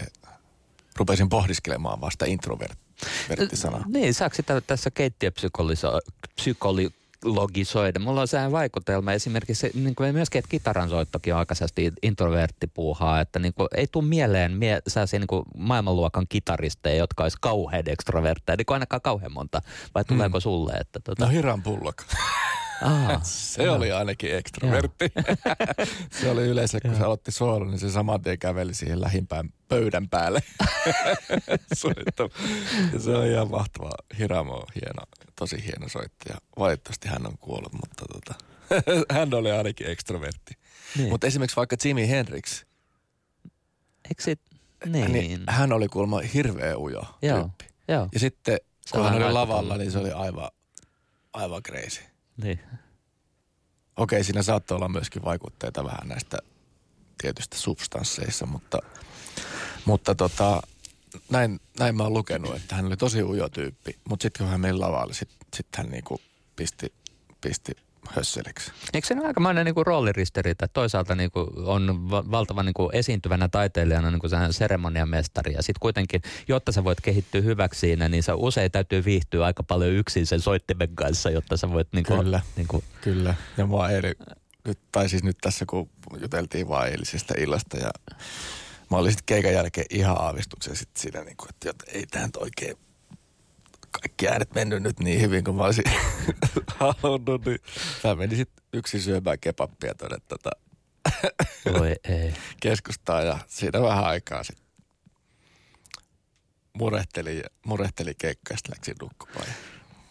[0.96, 3.84] rupeaisin pohdiskelemaan vasta introvertti-sana.
[3.86, 8.00] Niin, saako sitä tässä keittiöpsykologi logisoida.
[8.00, 13.38] Mulla on sehän vaikutelma esimerkiksi, niin kuin myöskin, että kitaran soittokin on aikaisesti introverttipuuhaa, että
[13.38, 18.56] niin kuin, ei tule mieleen mie, sellaisia niin kuin maailmanluokan kitaristeja, jotka olisi kauhean ekstrovertteja,
[18.56, 19.62] niin kuin ainakaan kauhean monta,
[19.94, 20.42] vai tuleeko mm.
[20.42, 20.72] sulle?
[20.72, 21.24] Että, tuota...
[21.24, 22.02] No Hiran Pullok.
[22.82, 23.74] Aa, se no.
[23.74, 25.12] oli ainakin ekstrovertti.
[26.20, 30.08] se oli yleensä, kun se aloitti soolon, niin se saman tien käveli siihen lähimpään pöydän
[30.08, 30.42] päälle.
[33.04, 33.90] se on ihan mahtava.
[34.18, 35.02] Hiramo on hieno,
[35.36, 36.36] tosi hieno soittaja.
[36.58, 38.34] Valitettavasti hän on kuollut, mutta tota,
[39.14, 40.54] hän oli ainakin ekstrovertti.
[40.96, 41.08] Niin.
[41.08, 42.64] Mutta esimerkiksi vaikka Jimi Hendrix.
[44.04, 44.40] Eikö?
[44.86, 45.12] Niin.
[45.12, 45.40] niin.
[45.48, 47.38] Hän oli kuulemma hirveä ujo Joo.
[47.38, 47.64] tyyppi.
[47.88, 48.08] Joo.
[48.12, 50.50] Ja sitten se kun hän oli lavalla, niin se oli aivan,
[51.32, 52.00] aivan crazy.
[52.36, 52.60] Niin.
[53.96, 56.38] Okei, siinä saattoi olla myöskin vaikutteita vähän näistä
[57.22, 58.78] tietystä substansseissa, mutta,
[59.84, 60.62] mutta tota,
[61.30, 64.60] näin, näin mä oon lukenut, että hän oli tosi ujo tyyppi, mutta sitten kun hän
[64.60, 66.20] meni lavalle, sitten sit hän niinku
[66.56, 66.92] pisti,
[67.40, 67.72] pisti
[68.10, 68.72] hösseliksi.
[68.94, 70.68] Eikö se ole aikamoinen niin rooliristiriita?
[70.68, 75.80] Toisaalta niin kuin on va- valtavan niin kuin esiintyvänä taiteilijana niin kuin seremoniamestari ja sitten
[75.80, 80.26] kuitenkin, jotta sä voit kehittyä hyväksi siinä, niin sä usein täytyy viihtyä aika paljon yksin
[80.26, 82.84] sen soittimen kanssa, jotta sä voit niin kuin, Kyllä, niin kuin...
[83.00, 83.34] kyllä.
[83.56, 84.14] Ja mua eilen,
[84.64, 85.90] nyt, tai siis nyt tässä kun
[86.20, 87.90] juteltiin vaan eilisestä illasta ja
[88.90, 92.30] mä olin sitten keikan jälkeen ihan aavistuksen sitten siinä, niin kuin, että, että ei tähän
[92.38, 92.76] oikein
[94.00, 95.84] kaikki äänet mennyt nyt niin hyvin kuin mä olisin
[96.78, 97.58] halunnut, niin
[98.04, 100.50] mä menin sitten yksin syömään kebappia tuonne tota
[102.08, 102.34] ei.
[102.60, 104.66] keskustaa ja siinä vähän aikaa sitten
[106.78, 109.46] murehteli, murehteli keikkaa ja sitten läksin nukkumaan.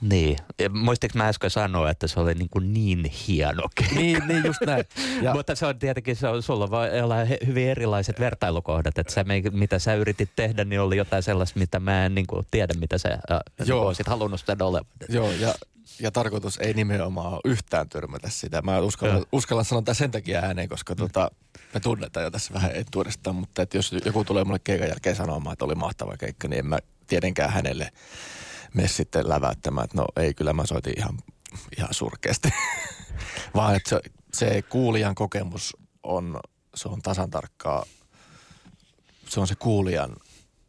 [0.09, 0.37] Niin.
[0.69, 3.95] Muistiko mä äsken sanoa, että se oli niin, kuin niin hieno keikka?
[3.95, 4.85] Niin, niin just näin.
[5.21, 5.33] Ja.
[5.35, 7.15] Mutta se on tietenkin, se on, sulla voi olla
[7.47, 8.97] hyvin erilaiset vertailukohdat.
[8.97, 12.45] Että se, mitä sä yritit tehdä, niin oli jotain sellaista, mitä mä en niin kuin
[12.51, 13.87] tiedä, mitä sä äh, Joo.
[13.87, 14.85] olisit halunnut sitä olevan.
[15.09, 15.55] Joo, ja
[15.99, 18.61] ja tarkoitus ei nimenomaan yhtään törmätä sitä.
[18.61, 20.97] Mä uskallan, uskallan sanoa tämän sen takia ääneen, koska mm.
[20.97, 21.31] tota,
[21.73, 25.53] me tunnetaan jo tässä vähän entuudestaan, mutta että jos joku tulee mulle keikan jälkeen sanomaan,
[25.53, 27.91] että oli mahtava keikka, niin en mä tietenkään hänelle
[28.73, 31.17] mene sitten läväyttämään, että no ei, kyllä mä soitin ihan,
[31.77, 32.49] ihan surkeasti.
[33.55, 34.01] Vaan että se,
[34.33, 36.39] se kuulijan kokemus on,
[36.75, 37.85] se on tasan tarkkaa,
[39.29, 40.15] se on se kuulijan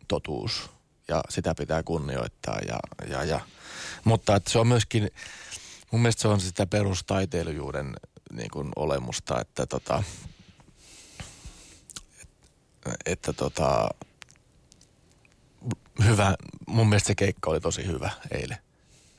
[0.09, 0.71] totuus
[1.09, 2.59] ja sitä pitää kunnioittaa.
[2.69, 3.40] Ja, ja, ja.
[4.05, 5.11] Mutta että se on myöskin,
[5.90, 7.95] mun mielestä se on sitä perustaiteilijuuden
[8.33, 10.03] niin kuin olemusta, että tota,
[13.07, 13.88] että tota,
[16.04, 16.35] hyvä,
[16.66, 18.59] mun mielestä se keikka oli tosi hyvä eilen.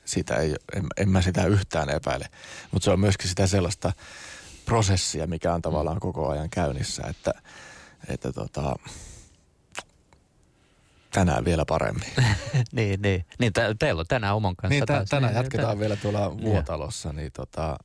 [0.04, 2.28] Sitä ei, en, en mä sitä yhtään epäile.
[2.70, 3.92] Mutta se on myöskin sitä sellaista
[4.64, 7.32] prosessia, mikä on tavallaan koko ajan käynnissä, että,
[8.08, 8.76] että tota,
[11.10, 12.12] tänään vielä paremmin.
[12.72, 13.26] niin, niin.
[13.38, 15.08] niin te, teillä on tänään oman kanssa niin, taas.
[15.08, 15.80] tänään niin, jatketaan tämän...
[15.80, 17.78] vielä tuolla Vuotalossa, niin tota,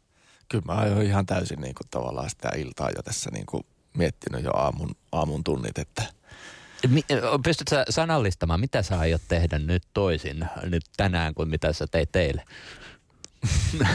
[0.50, 3.64] kyllä mä oon ihan täysin niin kuin, tavallaan sitä iltaa jo tässä niin kuin,
[3.98, 6.04] miettinyt jo aamun, aamun tunnit, että–
[7.44, 12.46] Pystytkö sanallistamaan, mitä sä aiot tehdä nyt toisin nyt tänään kuin mitä sä teit teille?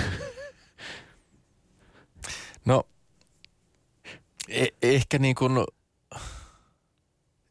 [2.65, 2.85] no,
[4.49, 5.53] e- ehkä niin kuin,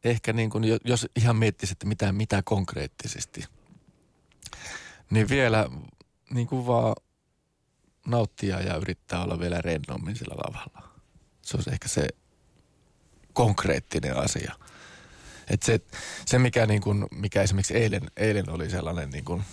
[0.04, 3.46] ehkä niin kuin, jos ihan miettisit, että mitä, mitä konkreettisesti,
[5.10, 5.70] niin vielä
[6.30, 6.96] niin kuin vaan
[8.08, 10.90] nauttia ja yrittää olla vielä rennommin sillä lavalla.
[11.42, 12.08] Se olisi ehkä se
[13.34, 14.56] konkreettinen asia–
[15.50, 15.80] et se,
[16.26, 19.44] se mikä, niin kuin, mikä esimerkiksi eilen, eilen oli sellainen niin kuin,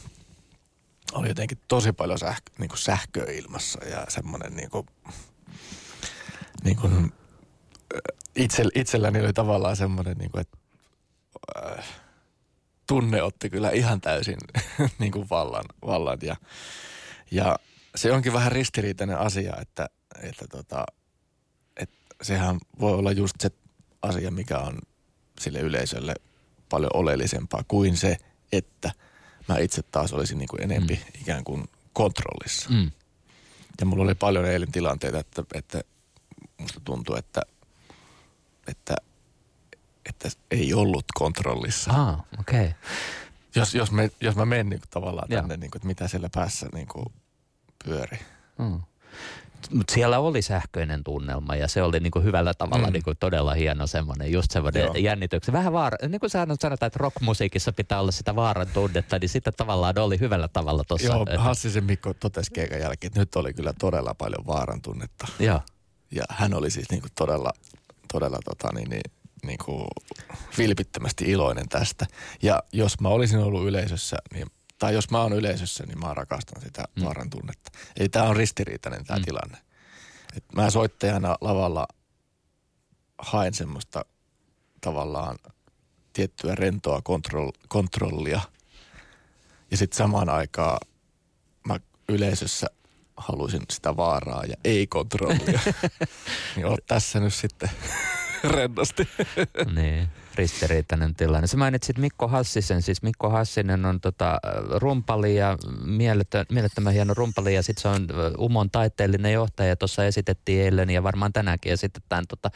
[1.13, 4.87] oli jotenkin tosi paljon sähkö, niin kuin sähköä ilmassa ja semmoinen niin kuin,
[6.65, 7.13] niin kuin,
[8.37, 10.59] itse, itselläni oli tavallaan semmoinen, niin kuin, että
[11.57, 11.85] äh,
[12.87, 14.39] tunne otti kyllä ihan täysin
[14.99, 16.37] niin kuin vallan, vallan ja,
[17.31, 17.59] ja
[17.95, 19.89] se onkin vähän ristiriitainen asia, että,
[20.23, 20.85] että, tota,
[21.77, 23.51] että sehän voi olla just se
[24.03, 24.79] asia, mikä on
[25.43, 26.15] sille yleisölle
[26.69, 28.17] paljon oleellisempaa kuin se,
[28.53, 28.91] että
[29.49, 31.21] mä itse taas olisin niin kuin enempi mm.
[31.21, 32.71] ikään kuin kontrollissa.
[32.71, 32.91] Mm.
[33.81, 35.81] Ja mulla oli paljon eilen tilanteita, että, että
[36.59, 37.43] musta tuntui, että,
[38.69, 38.97] että,
[40.09, 41.91] että ei ollut kontrollissa.
[41.91, 42.61] Ah, okei.
[42.61, 42.73] Okay.
[43.55, 46.29] Jos, jos, me, jos mä menen niin kuin tavallaan tänne, niin kuin, että mitä siellä
[46.35, 47.07] päässä niin kuin
[47.85, 48.19] pyöri.
[48.59, 48.81] Mm.
[49.71, 52.93] Mutta siellä oli sähköinen tunnelma ja se oli niinku hyvällä tavalla mm.
[52.93, 55.53] niinku todella hieno semmoinen, just semmoinen jännityksen.
[55.53, 59.99] Vähän vaara, niin kuin sanotaan, että rockmusiikissa pitää olla sitä vaaran tunnetta, niin sitten tavallaan
[59.99, 61.07] oli hyvällä tavalla tuossa.
[61.07, 65.27] Joo, Hassisen Mikko totesi keikan jälkeen, että nyt oli kyllä todella paljon vaaran tunnetta.
[65.39, 65.61] Joo.
[66.11, 67.53] Ja hän oli siis niinku todella,
[68.13, 69.13] todella tota, niin, niin,
[69.47, 69.87] niin kuin
[70.59, 72.07] vilpittömästi iloinen tästä.
[72.43, 74.47] Ja jos mä olisin ollut yleisössä, niin
[74.83, 77.05] tai jos mä oon yleisössä, niin mä rakastan sitä mm.
[77.05, 77.71] vaaran tunnetta.
[77.97, 79.25] Eli tämä on ristiriitainen tämä mm.
[79.25, 79.59] tilanne.
[80.37, 81.89] Et mä soittajana lavalla
[83.19, 84.05] haen semmoista
[84.81, 85.39] tavallaan
[86.13, 88.41] tiettyä rentoa kontrol- kontrollia.
[89.71, 90.79] Ja sitten samaan aikaan
[91.67, 92.67] mä yleisössä
[93.17, 95.61] haluaisin sitä vaaraa ja ei kontrollia.
[96.57, 97.71] niin oot tässä nyt sitten
[98.57, 99.09] rennosti.
[99.75, 101.47] niin ristiriitainen tilanne.
[101.47, 104.39] Sä mainitsit Mikko Hassisen, siis Mikko Hassinen on tota,
[104.71, 109.77] rumpali ja mielettömän, mielettömän hieno rumpali ja sitten se on Umon taiteellinen johtaja.
[109.77, 112.51] Tuossa esitettiin eilen ja varmaan tänäänkin esitetään tota,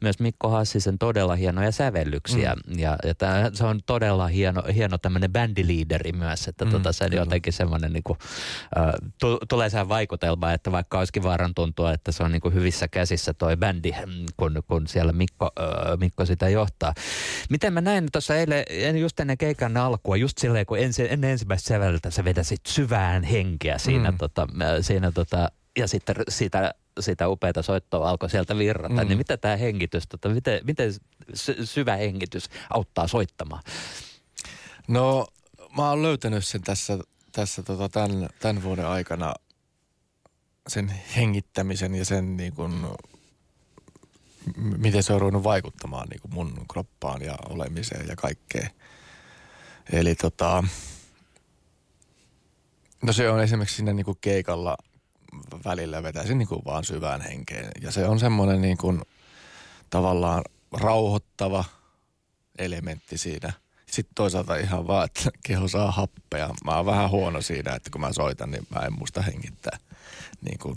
[0.00, 2.54] myös Mikko Hassisen todella hienoja sävellyksiä.
[2.54, 2.78] Mm.
[2.78, 7.04] Ja, ja tää, se on todella hieno, hieno tämmöinen bändiliideri myös, että mm, tota, se
[7.04, 8.16] on jotenkin semmoinen niinku,
[8.78, 13.34] äh, tulee sehän vaikutelma, että vaikka olisikin vaaran tuntua, että se on niinku hyvissä käsissä
[13.34, 13.92] toi bändi,
[14.36, 16.94] kun, kun siellä Mikko, äh, Mikko sitä johtaa.
[17.50, 21.68] Miten mä näin tuossa eilen, just ennen keikan alkua, just silleen kun ensi, ennen ensimmäistä
[21.68, 24.18] säveltä sä vetäsit syvään henkeä siinä, mm.
[24.18, 24.48] tota,
[24.80, 29.08] siinä tota, ja sitten sitä, sitä upeata soittoa alkoi sieltä virrata, mm.
[29.08, 30.92] niin mitä tämä hengitys, tota, miten, miten
[31.64, 33.62] syvä hengitys auttaa soittamaan?
[34.88, 35.26] No
[35.76, 36.98] mä oon löytänyt sen tässä,
[37.32, 39.34] tässä tota tämän, tämän vuoden aikana
[40.68, 42.86] sen hengittämisen ja sen niin kuin
[44.56, 48.70] miten se on ruvennut vaikuttamaan niin kuin mun kroppaan ja olemiseen ja kaikkeen.
[49.92, 50.64] Eli tota,
[53.02, 54.76] no se on esimerkiksi siinä niin kuin keikalla
[55.64, 57.70] välillä vetäisin niin kuin vaan syvään henkeen.
[57.80, 59.02] Ja se on semmoinen niin kuin
[59.90, 61.64] tavallaan rauhoittava
[62.58, 63.52] elementti siinä.
[63.90, 66.50] Sitten toisaalta ihan vaan, että keho saa happea.
[66.64, 69.78] Mä oon vähän huono siinä, että kun mä soitan, niin mä en muista hengittää
[70.40, 70.76] niin kuin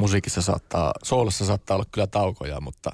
[0.00, 2.90] musiikissa saattaa, soolossa saattaa olla kyllä taukoja, mutta,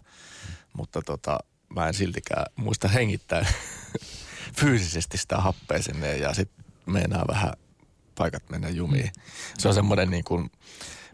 [0.73, 1.38] mutta tota,
[1.69, 3.47] mä en siltikään muista hengittää
[4.61, 7.53] fyysisesti sitä happea sinne ja sitten meinaa vähän
[8.19, 9.11] paikat mennä jumiin.
[9.59, 10.51] Se on semmoinen niin kuin,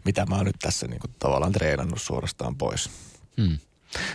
[0.05, 2.89] mitä mä oon nyt tässä niin kuin tavallaan treenannut suorastaan pois.
[3.41, 3.57] Hmm.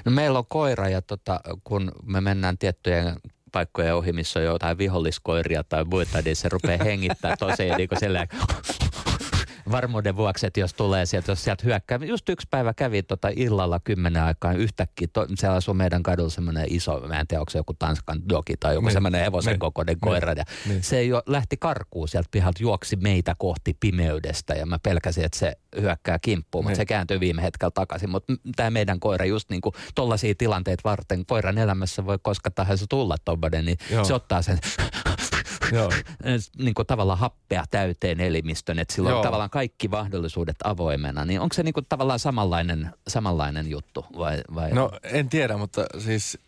[0.05, 3.17] No meillä on koira ja tota, kun me mennään tiettyjen
[3.53, 8.01] paikkojen ohi, missä on jotain viholliskoiria tai muita, niin se rupeaa hengittää tosiaan niin kuin
[9.71, 11.99] varmuuden vuoksi, että jos tulee sieltä, jos sieltä hyökkää.
[12.03, 16.67] Just yksi päivä kävi tota illalla kymmenen aikaan yhtäkkiä, to, siellä asuu meidän kadulla semmoinen
[16.69, 18.93] iso, mä en tiedä onko se joku Tanskan dogi tai joku niin.
[18.93, 19.61] semmoinen hevosen niin.
[19.61, 20.01] kokoinen niin.
[20.01, 20.33] koira.
[20.33, 20.83] Ja niin.
[20.83, 25.53] se jo lähti karkuun sieltä pihalta, juoksi meitä kohti pimeydestä ja mä pelkäsin, että se
[25.81, 26.77] hyökkää kimppuun, mutta niin.
[26.77, 28.11] se kääntyy viime hetkellä takaisin.
[28.11, 32.87] Mutta tämä meidän koira just niin kuin tollaisia tilanteita varten, koiran elämässä voi koska tahansa
[32.89, 34.05] tulla tommoinen, niin Joo.
[34.05, 34.59] se ottaa sen
[35.73, 35.93] Joo.
[36.65, 41.25] niin kuin tavallaan happea täyteen elimistön, että sillä on tavallaan kaikki mahdollisuudet avoimena.
[41.25, 44.71] Niin onko se niin kuin tavallaan samanlainen, samanlainen juttu vai, vai?
[44.71, 46.39] No en tiedä, mutta siis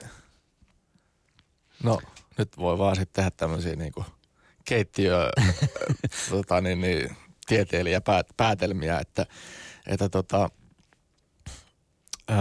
[1.82, 1.98] no
[2.38, 4.06] nyt voi vaan sitten tehdä tämmöisiä niin kuin
[4.64, 5.30] keittiö
[6.30, 9.26] tota, niin, niin, tieteilijä päät, päätelmiä, että,
[9.86, 10.50] että tota,
[12.30, 12.34] ö,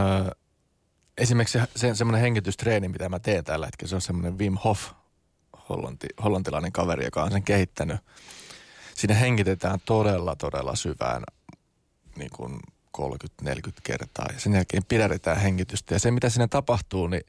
[1.18, 4.92] esimerkiksi se, semmoinen hengitystreeni, mitä mä teen tällä hetkellä, se on semmoinen Wim Hof
[5.70, 8.00] hollanti, hollantilainen kaveri, joka on sen kehittänyt.
[8.96, 11.24] Siinä hengitetään todella, todella syvään
[12.16, 12.60] niin kuin
[12.98, 13.48] 30-40
[13.84, 15.96] kertaa ja sen jälkeen pidätetään hengitystä.
[15.96, 17.24] Ja se, mitä siinä tapahtuu, niin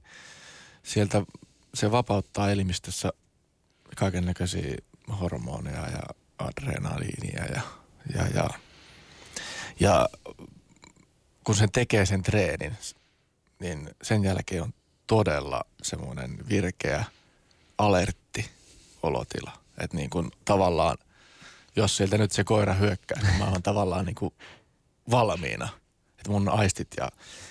[0.83, 1.23] sieltä
[1.75, 3.13] se vapauttaa elimistössä
[3.97, 4.77] kaiken näköisiä
[5.21, 6.03] hormoneja ja
[6.39, 7.61] adrenaliinia ja,
[8.15, 8.51] ja, ja,
[9.81, 10.09] ja
[11.45, 12.77] kun sen tekee sen treenin,
[13.61, 14.75] niin sen jälkeen on
[15.07, 17.05] todella semmoinen virkeä–
[17.81, 18.51] alertti
[19.03, 19.53] olotila.
[19.79, 20.99] Että niin kuin tavallaan,
[21.77, 24.35] jos sieltä nyt se koira hyökkää, niin mä oon tavallaan niin kuin
[25.11, 25.69] valmiina.
[26.19, 27.09] Että mun aistit ja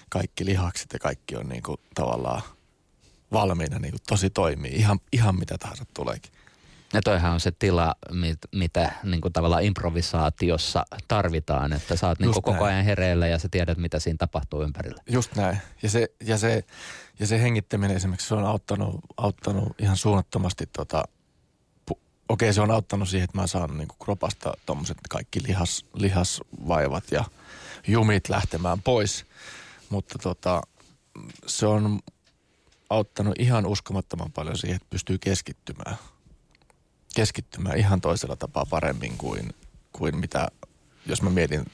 [0.09, 2.41] kaikki lihakset ja kaikki on niin kuin tavallaan
[3.31, 4.71] valmiina niin kuin tosi toimii.
[4.71, 6.31] Ihan, ihan mitä tahansa tuleekin.
[6.93, 12.19] Ja toihan on se tila, mit, mitä niin kuin tavallaan improvisaatiossa tarvitaan, että sä oot
[12.19, 15.03] niin koko ajan hereillä ja sä tiedät, mitä siinä tapahtuu ympärillä.
[15.09, 15.57] Just näin.
[15.81, 16.63] Ja se, ja se,
[17.19, 21.03] ja se hengittäminen esimerkiksi, se on auttanut, auttanut ihan suunnattomasti tota,
[21.89, 25.85] okei okay, se on auttanut siihen, että mä saan niin kuin kropasta tuommoiset kaikki lihas,
[25.93, 27.25] lihasvaivat ja
[27.87, 29.25] jumit lähtemään pois.
[29.89, 30.61] Mutta tota,
[31.47, 31.99] se on
[32.89, 35.97] auttanut ihan uskomattoman paljon siihen, että pystyy keskittymään–
[37.15, 39.53] keskittymään ihan toisella tapaa paremmin kuin,
[39.91, 40.47] kuin mitä,
[41.05, 41.65] jos mä mietin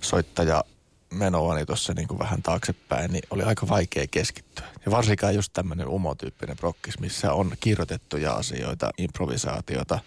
[0.00, 0.64] soittaja
[1.10, 4.66] menoani tuossa niin kuin vähän taaksepäin, niin oli aika vaikea keskittyä.
[4.86, 9.98] Ja varsinkaan just tämmöinen umotyyppinen prokkis, missä on kirjoitettuja asioita, improvisaatiota.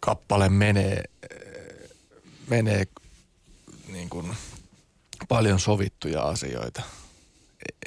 [0.00, 1.02] Kappale menee,
[2.46, 2.84] menee
[3.92, 4.36] niin kuin
[5.28, 6.82] paljon sovittuja asioita.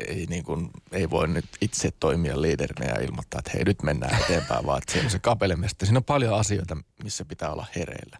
[0.07, 4.21] Ei, niin kuin, ei voi nyt itse toimia liiderinä ja ilmoittaa, että hei nyt mennään
[4.21, 5.85] eteenpäin, vaan että se, se kapelemesta.
[5.85, 8.17] Siinä on paljon asioita, missä pitää olla hereillä.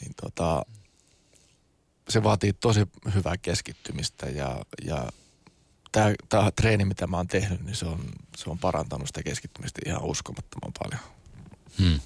[0.00, 0.64] Niin tota,
[2.08, 2.80] se vaatii tosi
[3.14, 5.08] hyvää keskittymistä ja, ja
[5.92, 8.00] tämä, tämä treeni, mitä mä oon tehnyt, niin se on,
[8.36, 11.00] se on parantanut sitä keskittymistä ihan uskomattoman paljon.
[11.78, 12.00] Hmm.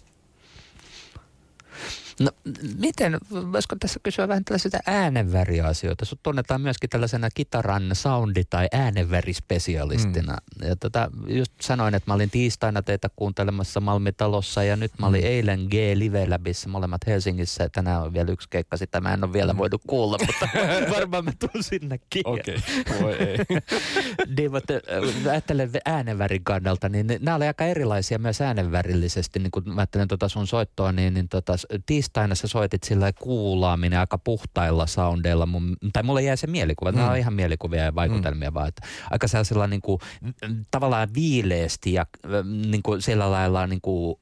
[2.20, 2.30] No
[2.78, 3.18] miten,
[3.52, 6.04] voisiko tässä kysyä vähän tällaisista äänenväriasioita?
[6.04, 10.36] Sut tunnetaan myöskin tällaisena kitaran soundi- tai äänenvärispesialistina.
[10.60, 10.68] Mm.
[10.68, 15.20] Ja tota, just sanoin, että mä olin tiistaina teitä kuuntelemassa Malmitalossa ja nyt mä olin
[15.20, 15.26] mm.
[15.26, 17.68] eilen G Live Labissa, molemmat Helsingissä.
[17.68, 19.58] Tänään on vielä yksi keikka, sitä mä en ole vielä mm.
[19.58, 20.48] voinut kuulla, mutta
[20.96, 22.22] varmaan mä tuun sinnekin.
[22.24, 23.00] Okei, okay.
[23.00, 23.38] voi ei.
[24.36, 24.72] niin, mutta
[25.30, 29.38] ajattelen äänenvärin kannalta, niin nämä oli aika erilaisia myös äänenvärillisesti.
[29.38, 31.56] Niin kun mä ajattelen tota sun soittoa, niin, niin tota,
[31.86, 35.46] tiistaina sä soitit sillä kuulaaminen aika puhtailla soundeilla.
[35.46, 36.92] Mun, tai mulle jäi se mielikuva.
[36.92, 36.98] Mm.
[36.98, 38.54] Nämä on ihan mielikuvia ja vaikutelmia mm.
[38.54, 38.68] vaan.
[38.68, 39.98] Että aika sellaisella niin kuin,
[40.70, 42.06] tavallaan viileesti ja
[42.70, 44.16] niin kuin sillä lailla niin kuin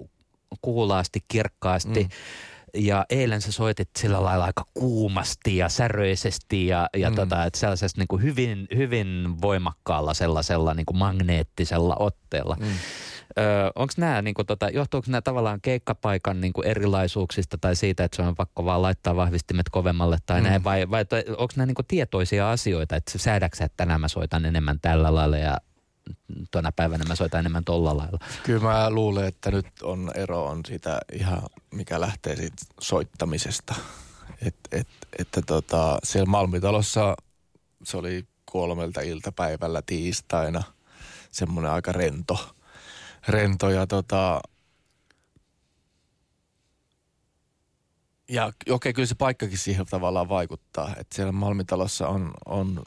[0.63, 2.03] kuulaasti, kirkkaasti.
[2.03, 2.11] Mm.
[2.75, 7.17] Ja eilen sä soitit sillä lailla aika kuumasti ja säröisesti ja, ja mm.
[7.17, 12.57] tota, että sellaisessa niin kuin hyvin, hyvin voimakkaalla sellaisella niin kuin magneettisella otteella.
[12.61, 12.67] Mm
[13.75, 18.35] onko nämä, niinku, tota, johtuuko nämä tavallaan keikkapaikan niinku, erilaisuuksista tai siitä, että se on
[18.35, 20.47] pakko vaan laittaa vahvistimet kovemmalle tai mm.
[20.47, 24.81] näin, vai, vai onko nämä niinku, tietoisia asioita, että säädäksä, että tänään mä soitan enemmän
[24.81, 25.59] tällä lailla ja
[26.51, 28.19] tuona päivänä mä soitan enemmän tolla lailla.
[28.43, 31.43] Kyllä mä luulen, että nyt on ero on siitä ihan,
[31.75, 33.75] mikä lähtee siitä soittamisesta.
[34.47, 37.17] Et, et, että tota, siellä Malmitalossa
[37.85, 40.63] se oli kolmelta iltapäivällä tiistaina
[41.31, 42.58] semmoinen aika rento
[43.29, 44.41] rento ja tota,
[48.29, 50.95] ja okei, okay, kyllä se paikkakin siihen tavallaan vaikuttaa.
[50.97, 52.83] Että siellä Malmitalossa on, on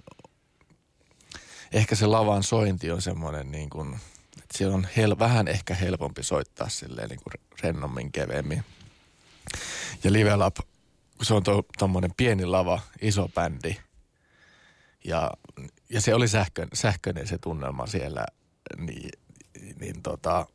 [1.71, 3.99] ehkä se lavan sointi on semmoinen niin kuin,
[4.37, 7.33] että siellä on hel, vähän ehkä helpompi soittaa silleen niin kuin
[7.63, 8.63] rennommin, keveemmin.
[10.03, 10.55] Ja Live Lab,
[11.17, 11.43] kun se on
[11.77, 13.77] tuommoinen pieni lava, iso bändi,
[15.03, 15.31] ja,
[15.89, 18.25] ja se oli sähkö, sähköinen se tunnelma siellä,
[18.77, 19.09] niin
[19.79, 20.47] niin tota,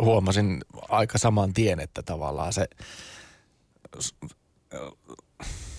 [0.00, 2.68] huomasin aika saman tien, että tavallaan se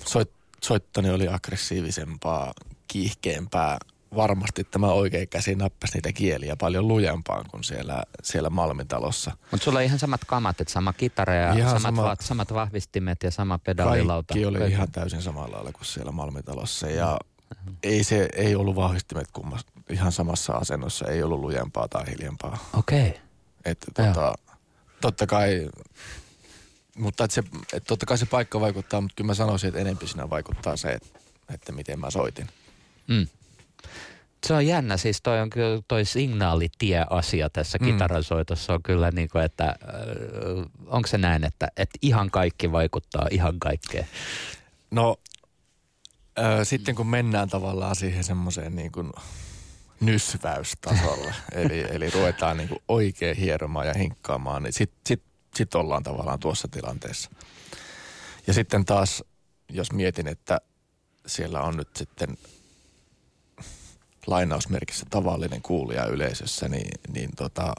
[0.05, 0.32] soit,
[0.63, 2.53] soittoni oli aggressiivisempaa,
[2.88, 3.78] kiihkeämpää.
[4.15, 9.32] Varmasti tämä oikea käsi nappasi niitä kieliä paljon lujempaan kuin siellä, siellä Malmitalossa.
[9.51, 13.24] Mutta sulla oli ihan samat kamat, että sama kitara ja samat, sama, va- samat vahvistimet
[13.24, 14.34] ja sama pedaalilauta.
[14.34, 14.74] Kaikki oli Kaikki.
[14.74, 17.20] ihan täysin samalla lailla kuin siellä Malmitalossa ja
[17.84, 22.70] ei se ei ollut vahvistimet kummas, ihan samassa asennossa, ei ollut lujempaa tai hiljempaa.
[22.74, 23.10] Okei.
[23.10, 23.22] Okay.
[23.66, 24.34] Että tota,
[25.02, 25.70] totta kai,
[26.98, 30.08] mutta että se, että totta kai se paikka vaikuttaa, mutta kyllä mä sanoisin, että enempi
[30.08, 31.20] siinä vaikuttaa se, että,
[31.54, 32.48] että miten mä soitin.
[33.08, 33.28] Mm.
[34.48, 37.86] Se on jännä, siis toi on kyllä toi signaalitie-asia tässä mm.
[37.86, 39.76] kitarasoitossa on kyllä niin kuin, että äh,
[40.88, 44.08] onko se näin, että, että ihan kaikki vaikuttaa ihan kaikkeen?
[44.92, 45.18] No
[46.40, 49.12] Öö, sitten kun mennään tavallaan siihen semmoiseen niin kuin
[50.02, 55.24] nysväystasolle, eli, eli ruvetaan niin kuin oikein hieromaan ja hinkkaamaan, niin sitten sit,
[55.56, 57.30] sit ollaan tavallaan tuossa tilanteessa.
[58.47, 59.24] Ja sitten taas,
[59.70, 60.62] jos mietin, että
[61.26, 62.38] siellä on nyt sitten
[64.28, 67.76] lainausmerkissä tavallinen kuulija yleisössä, niin, niin tota,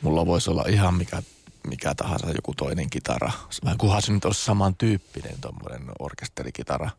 [0.00, 1.22] mulla voisi olla ihan mikä
[1.68, 3.32] mikä tahansa joku toinen kitara.
[3.78, 6.90] Kunhan se nyt olisi samantyyppinen tuommoinen orkesterikitara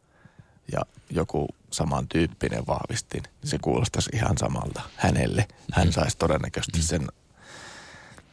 [0.71, 5.47] ja joku samantyyppinen vahvistin, se kuulostaisi ihan samalta hänelle.
[5.73, 5.91] Hän mm.
[5.91, 6.83] saisi todennäköisesti mm.
[6.83, 7.07] sen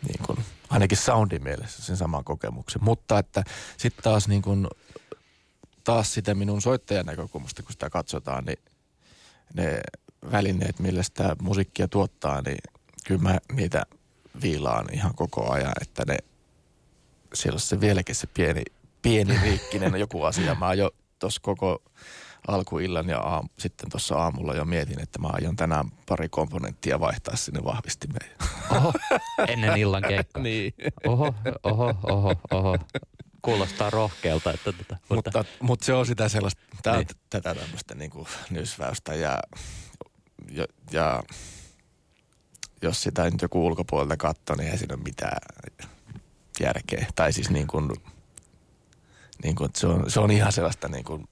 [0.08, 0.38] niin kuin,
[0.70, 2.84] ainakin soundin mielessä sen saman kokemuksen.
[2.84, 3.44] Mutta että
[3.76, 4.68] sitten taas niin kuin,
[5.84, 8.58] taas sitä minun soittajan näkökulmasta, kun sitä katsotaan, niin
[9.54, 9.80] ne
[10.32, 12.58] välineet, millä sitä musiikkia tuottaa, niin
[13.06, 13.86] kyllä mä niitä–
[14.42, 16.18] viilaan ihan koko ajan, että ne,
[17.34, 18.62] siellä on se vieläkin se pieni,
[19.02, 20.54] pieni riikkinen joku asia.
[20.54, 21.82] Mä jo tuossa koko
[22.48, 27.36] alkuillan ja aam, sitten tuossa aamulla jo mietin, että mä aion tänään pari komponenttia vaihtaa
[27.36, 28.30] sinne vahvistimeen.
[28.76, 28.92] Oho,
[29.48, 30.42] ennen illan keikkaa.
[30.48, 30.74] niin.
[31.06, 32.76] Oho, oho, oho, oho.
[33.42, 34.52] Kuulostaa rohkealta.
[34.52, 37.06] Että, että, mutta, mutta, mutta, se on sitä sellaista, tää, niin.
[37.30, 39.42] tätä tämmöistä niin kuin nysväystä ja,
[40.50, 41.22] ja, ja
[42.82, 45.38] jos sitä nyt joku ulkopuolelta katsoo, niin ei siinä ole mitään
[46.60, 47.06] järkeä.
[47.16, 47.90] Tai siis niin kuin,
[49.44, 51.28] Niin kuin, se, on, se on ihan sellaista niin kuin,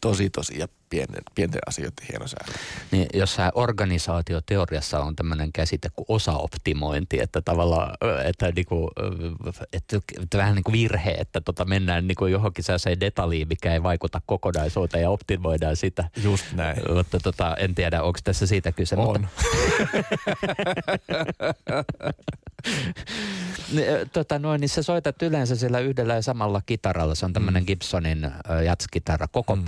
[0.00, 0.58] tosi tosi.
[0.58, 2.52] Ja pienten, pienten asioiden hienosäädö.
[2.90, 8.90] Niin jossain organisaatioteoriassa on tämmöinen käsite kuin osaoptimointi, että tavallaan, että, niinku,
[9.72, 13.82] että, että vähän niin kuin virhe, että tota mennään niinku johonkin sellaiseen detaljiin, mikä ei
[13.82, 16.04] vaikuta kokonaisuuteen ja optimoidaan sitä.
[16.22, 16.82] Just näin.
[16.94, 18.96] Mutta tota, en tiedä, onko tässä siitä kyse.
[18.96, 19.06] On.
[19.06, 19.28] Mutta,
[24.12, 27.14] tota noin, niin sä soitat yleensä sillä yhdellä ja samalla kitaralla.
[27.14, 27.66] Se on tämmöinen mm.
[27.66, 28.30] Gibsonin
[28.64, 29.64] jatskitara, koko mm.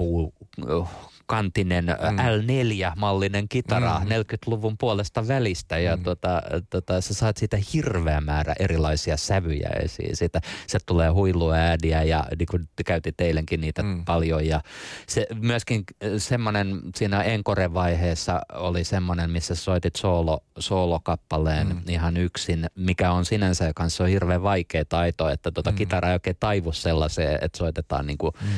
[1.30, 2.18] Kantinen mm.
[2.18, 4.06] L4-mallinen kitara mm.
[4.06, 6.02] 40-luvun puolesta välistä ja mm.
[6.02, 10.16] tota, tota, sä saat siitä hirveä määrä erilaisia sävyjä esiin.
[10.16, 14.04] Siitä, se tulee huiluäädiä ja niin kuin käytit eilenkin niitä mm.
[14.04, 14.60] paljon ja
[15.06, 15.84] se, myöskin
[16.18, 21.82] semmoinen siinä Encore-vaiheessa oli semmoinen, missä soitit soolo, soolokappaleen mm.
[21.88, 25.76] ihan yksin, mikä on sinänsä kanssa on hirveän vaikea taito, että tota mm.
[25.76, 28.48] kitara ei oikein taivu sellaiseen, että soitetaan niin kuin, mm.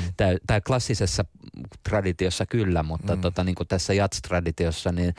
[0.47, 1.25] tämä klassisessa
[1.89, 3.21] traditiossa kyllä kyllä, mutta mm.
[3.21, 5.15] tota, niin kuin tässä jats-traditiossa niin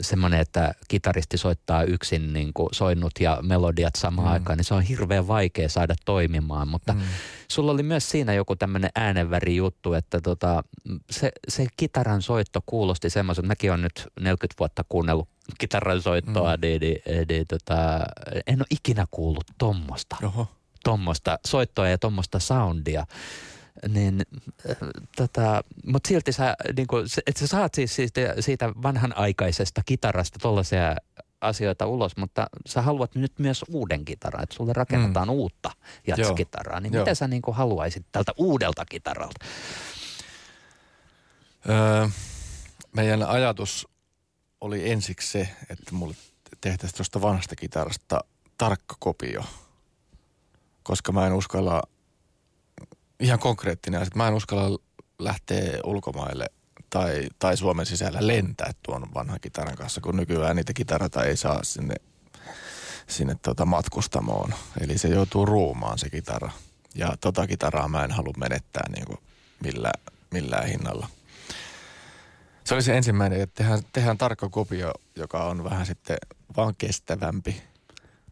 [0.00, 4.32] semmoinen, että kitaristi soittaa yksin niin kuin soinnut ja melodiat samaan mm.
[4.32, 7.00] aikaan, niin se on hirveän vaikea saada toimimaan, mutta mm.
[7.48, 10.64] sulla oli myös siinä joku tämmöinen äänenväri juttu, että tota,
[11.10, 15.28] se, se kitaran soitto kuulosti semmoisen, että mäkin olen nyt 40 vuotta kuunnellut
[15.58, 16.60] kitaran soittoa, mm.
[16.60, 17.74] niin, niin, niin, tota,
[18.46, 20.16] en ole ikinä kuullut tommosta.
[20.22, 20.48] Oho
[20.84, 23.06] tuommoista soittoa ja tuommoista soundia
[23.88, 24.22] niin
[24.70, 24.76] äh,
[25.16, 26.86] tota, mutta silti sä, niin
[27.26, 30.96] että sä saat siis siitä, siitä vanhanaikaisesta kitarasta tollaisia
[31.40, 35.34] asioita ulos, mutta sä haluat nyt myös uuden kitaran, että sulle rakennetaan mm.
[35.34, 35.70] uutta
[36.06, 36.80] jatskitaraa.
[36.80, 37.04] Niin Joo.
[37.04, 39.44] mitä sä niin kuin haluaisit tältä uudelta kitaralta?
[41.68, 42.08] Öö,
[42.92, 43.88] meidän ajatus
[44.60, 46.14] oli ensiksi se, että mulle
[46.60, 48.20] tehtäisiin tuosta vanhasta kitarasta
[48.58, 49.44] tarkka kopio,
[50.82, 51.82] koska mä en uskalla–
[53.20, 54.12] ihan konkreettinen asia.
[54.14, 54.78] Mä en uskalla
[55.18, 56.46] lähteä ulkomaille
[56.90, 61.64] tai, tai Suomen sisällä lentää tuon vanhan kitaran kanssa, kun nykyään niitä kitarata ei saa
[61.64, 61.94] sinne,
[63.06, 64.54] sinne tota matkustamoon.
[64.80, 66.50] Eli se joutuu ruumaan se kitara.
[66.94, 69.18] Ja tota kitaraa mä en halua menettää niin kuin
[69.62, 71.08] millään, millään hinnalla.
[72.64, 76.16] Se oli se ensimmäinen, että tehdään, tehdään tarkka kopio, joka on vähän sitten
[76.56, 77.62] vaan kestävämpi.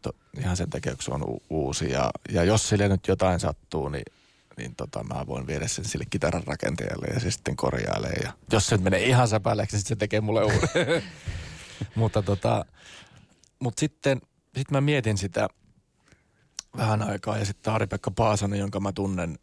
[0.01, 1.91] To, ihan sen takia, kun se on u- uusi.
[1.91, 4.03] Ja, ja jos sille nyt jotain sattuu, niin
[4.57, 8.19] niin tota, mä voin viedä sen sille kitaran rakentajalle ja se sitten korjailee.
[8.23, 11.03] Ja jos se nyt menee ihan säpäleeksi, niin sitten se tekee mulle uuden.
[11.95, 12.65] mutta tota,
[13.59, 14.21] mut sitten
[14.57, 15.47] sit mä mietin sitä
[16.77, 19.39] vähän aikaa ja sitten Ari-Pekka Paasonen, jonka mä tunnen,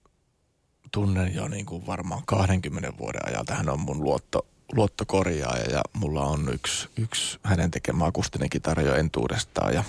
[0.93, 3.55] tunnen jo niin kuin varmaan 20 vuoden ajalta.
[3.55, 8.95] Hän on mun luotto, luottokorjaaja ja mulla on yksi, yksi hänen tekemä akustinen kitara jo
[8.95, 9.85] entuudestaan ja,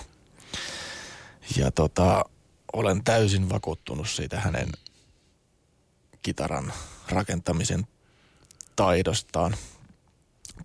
[1.57, 2.25] ja tota,
[2.73, 4.69] olen täysin vakuuttunut siitä hänen–
[6.25, 6.73] kitaran
[7.09, 7.87] rakentamisen
[8.75, 9.55] taidostaan.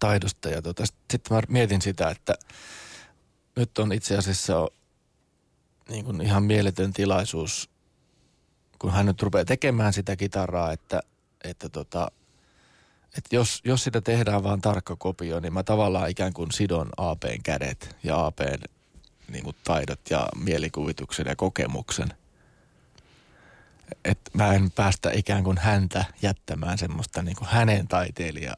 [0.01, 0.49] Taidosta.
[0.49, 2.35] Ja tota, sitten mä mietin sitä, että
[3.57, 4.69] nyt on itse asiassa
[5.89, 7.71] niin kuin ihan mieletön tilaisuus,
[8.79, 11.01] kun hän nyt rupeaa tekemään sitä kitaraa, että,
[11.45, 12.11] että tota,
[13.17, 17.43] että jos, jos sitä tehdään vaan tarkka kopio, niin mä tavallaan ikään kuin sidon APn
[17.43, 18.63] kädet ja APn
[19.29, 22.09] niin taidot ja mielikuvituksen ja kokemuksen
[24.05, 28.57] että mä en päästä ikään kuin häntä jättämään semmoista niin kuin hänen taiteilija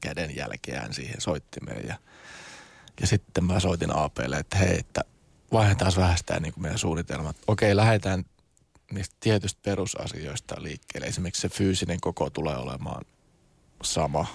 [0.00, 1.88] käden jälkeään siihen soittimeen.
[1.88, 1.94] Ja,
[3.00, 5.00] ja sitten mä soitin APlle, että hei, että
[5.52, 7.36] vaihdetaan vähän sitä niin kuin meidän suunnitelmat.
[7.46, 8.24] Okei, lähdetään
[8.92, 11.06] niistä tietystä perusasioista liikkeelle.
[11.06, 13.04] Esimerkiksi se fyysinen koko tulee olemaan
[13.82, 14.26] sama,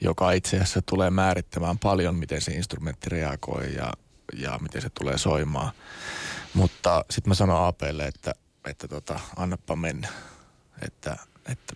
[0.00, 3.92] joka itse asiassa tulee määrittämään paljon, miten se instrumentti reagoi ja,
[4.36, 5.72] ja miten se tulee soimaan.
[6.54, 8.32] Mutta sitten mä sanon APlle, että,
[8.64, 10.08] että tota, annappa mennä.
[10.82, 11.16] Että,
[11.48, 11.74] että,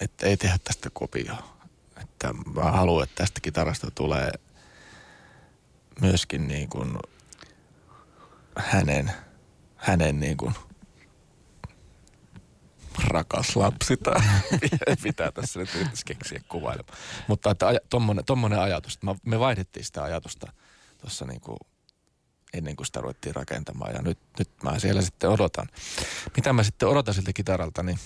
[0.00, 1.56] että ei tehdä tästä kopioa.
[2.00, 4.32] Että mä haluan, että tästä kitarasta tulee
[6.00, 6.98] myöskin niin kuin
[8.56, 9.12] hänen,
[9.76, 10.54] hänen niin kuin
[13.04, 14.20] rakas lapsi tai
[15.04, 16.98] mitä tässä nyt yrittäisi keksiä kuvailemaan.
[17.28, 20.52] Mutta että aja, tommonen, tommonen ajatus, että me vaihdettiin sitä ajatusta
[21.00, 21.58] tuossa niin kuin
[22.52, 23.94] ennen kuin sitä ruvettiin rakentamaan.
[23.94, 25.68] Ja nyt, nyt mä siellä sitten odotan.
[26.36, 27.98] Mitä mä sitten odotan siltä kitaralta, niin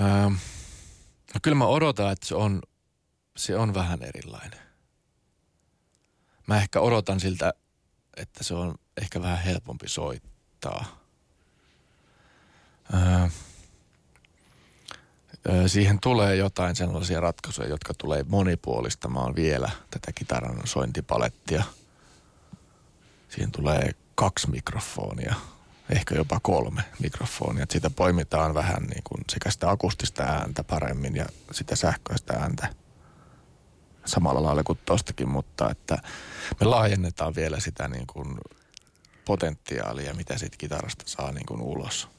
[0.00, 0.30] öö,
[1.34, 2.62] no kyllä mä odotan, että se on,
[3.36, 4.60] se on vähän erilainen.
[6.46, 7.52] Mä ehkä odotan siltä,
[8.16, 10.84] että se on ehkä vähän helpompi soittaa.
[12.94, 13.28] Öö,
[15.66, 21.64] siihen tulee jotain sellaisia ratkaisuja, jotka tulee monipuolistamaan vielä tätä kitaran sointipalettia.
[23.28, 25.34] Siihen tulee kaksi mikrofonia
[25.90, 27.62] ehkä jopa kolme mikrofonia.
[27.62, 32.74] Että siitä poimitaan vähän niin kuin sekä sitä akustista ääntä paremmin ja sitä sähköistä ääntä
[34.04, 35.98] samalla lailla kuin tostakin, mutta että
[36.60, 38.38] me laajennetaan vielä sitä niin kuin
[39.24, 42.15] potentiaalia, mitä siitä kitarasta saa niin kuin ulos.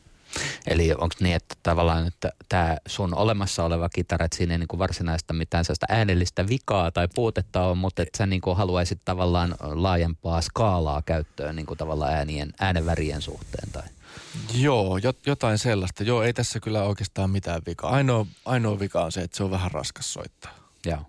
[0.68, 4.68] Eli onko niin, että tavallaan että tämä sun olemassa oleva kitara, että siinä ei niin
[4.68, 9.00] kuin varsinaista mitään sellaista äänellistä vikaa tai puutetta on, mutta että sä niin kuin haluaisit
[9.06, 13.84] tavallaan laajempaa skaalaa käyttöön niin kuin tavallaan äänien, äänenvärien suhteen tai?
[14.54, 16.04] Joo, jotain sellaista.
[16.04, 17.92] Joo, ei tässä kyllä oikeastaan mitään vikaa.
[17.92, 20.54] Ainoa, ainoa vika on se, että se on vähän raskas soittaa.
[20.86, 21.02] Joo.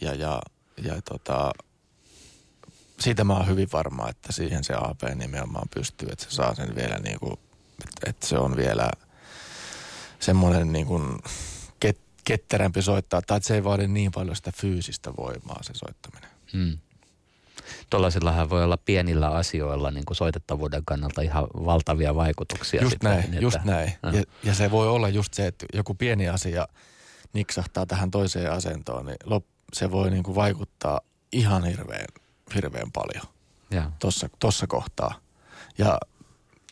[0.00, 0.42] Ja, ja,
[0.82, 1.52] ja tota,
[3.00, 6.74] siitä mä oon hyvin varma, että siihen se AP nimenomaan pystyy, että se saa sen
[6.74, 7.38] vielä niin kuin
[7.84, 8.90] että, että se on vielä
[10.20, 11.18] semmoinen niin kuin
[11.80, 16.30] ket, ketterämpi soittaa, tai että se ei vaadi niin paljon sitä fyysistä voimaa se soittaminen.
[16.52, 16.78] Hmm.
[17.90, 22.82] Tuollaisillahan voi olla pienillä asioilla niin kuin soitettavuuden kannalta ihan valtavia vaikutuksia.
[22.82, 23.92] Just sitten, näin, että, just näin.
[24.02, 26.68] Ja, ja se voi olla just se, että joku pieni asia
[27.32, 31.00] niksahtaa tähän toiseen asentoon, niin lop, se voi niin kuin vaikuttaa
[31.32, 32.06] ihan hirveän,
[32.54, 33.24] hirveän paljon
[34.38, 35.14] tuossa kohtaa.
[35.78, 35.98] Ja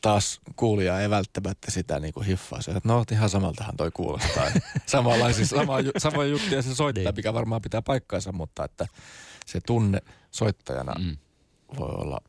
[0.07, 2.63] taas kuulija ei välttämättä sitä niin kuin hiffaa.
[2.63, 4.45] Se, että no ihan samaltahan toi kuulostaa.
[4.87, 7.15] Samanlaisia, sama, sama juttuja se soittaa, niin.
[7.17, 8.87] mikä varmaan pitää paikkaansa, mutta että
[9.47, 11.17] se tunne soittajana mm.
[11.79, 12.21] voi olla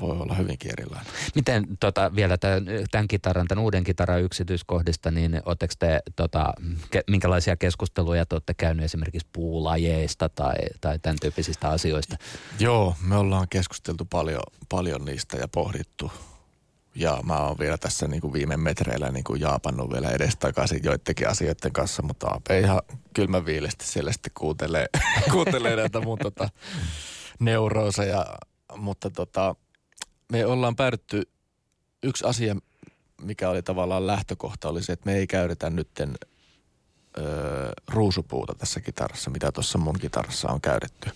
[0.00, 1.12] voi olla hyvinkin erilainen.
[1.34, 6.54] Miten tota, vielä tämän, tämän kitaran, tämän uuden kitaran yksityiskohdista, niin oletteko te, tota,
[6.90, 12.16] ke, minkälaisia keskusteluja te olette käyneet esimerkiksi puulajeista tai, tai tämän tyyppisistä asioista?
[12.58, 16.12] Joo, me ollaan keskusteltu paljon, paljon niistä ja pohdittu,
[16.94, 21.28] ja mä oon vielä tässä niin kuin viime metreillä niin kuin jaapannut vielä edestakaisin joidenkin
[21.28, 22.82] asioiden kanssa, mutta AP ihan
[23.14, 24.86] kylmä viilesti siellä sitten kuuntelee,
[25.32, 26.48] kuuntelee näitä mun tota,
[27.38, 28.26] neurooseja.
[28.76, 29.54] Mutta tota,
[30.32, 31.22] me ollaan päädytty,
[32.02, 32.56] yksi asia,
[33.22, 36.14] mikä oli tavallaan lähtökohta, oli se, että me ei käytetä nytten
[37.18, 41.10] öö, ruusupuuta tässä kitarassa, mitä tuossa mun kitarassa on käytetty.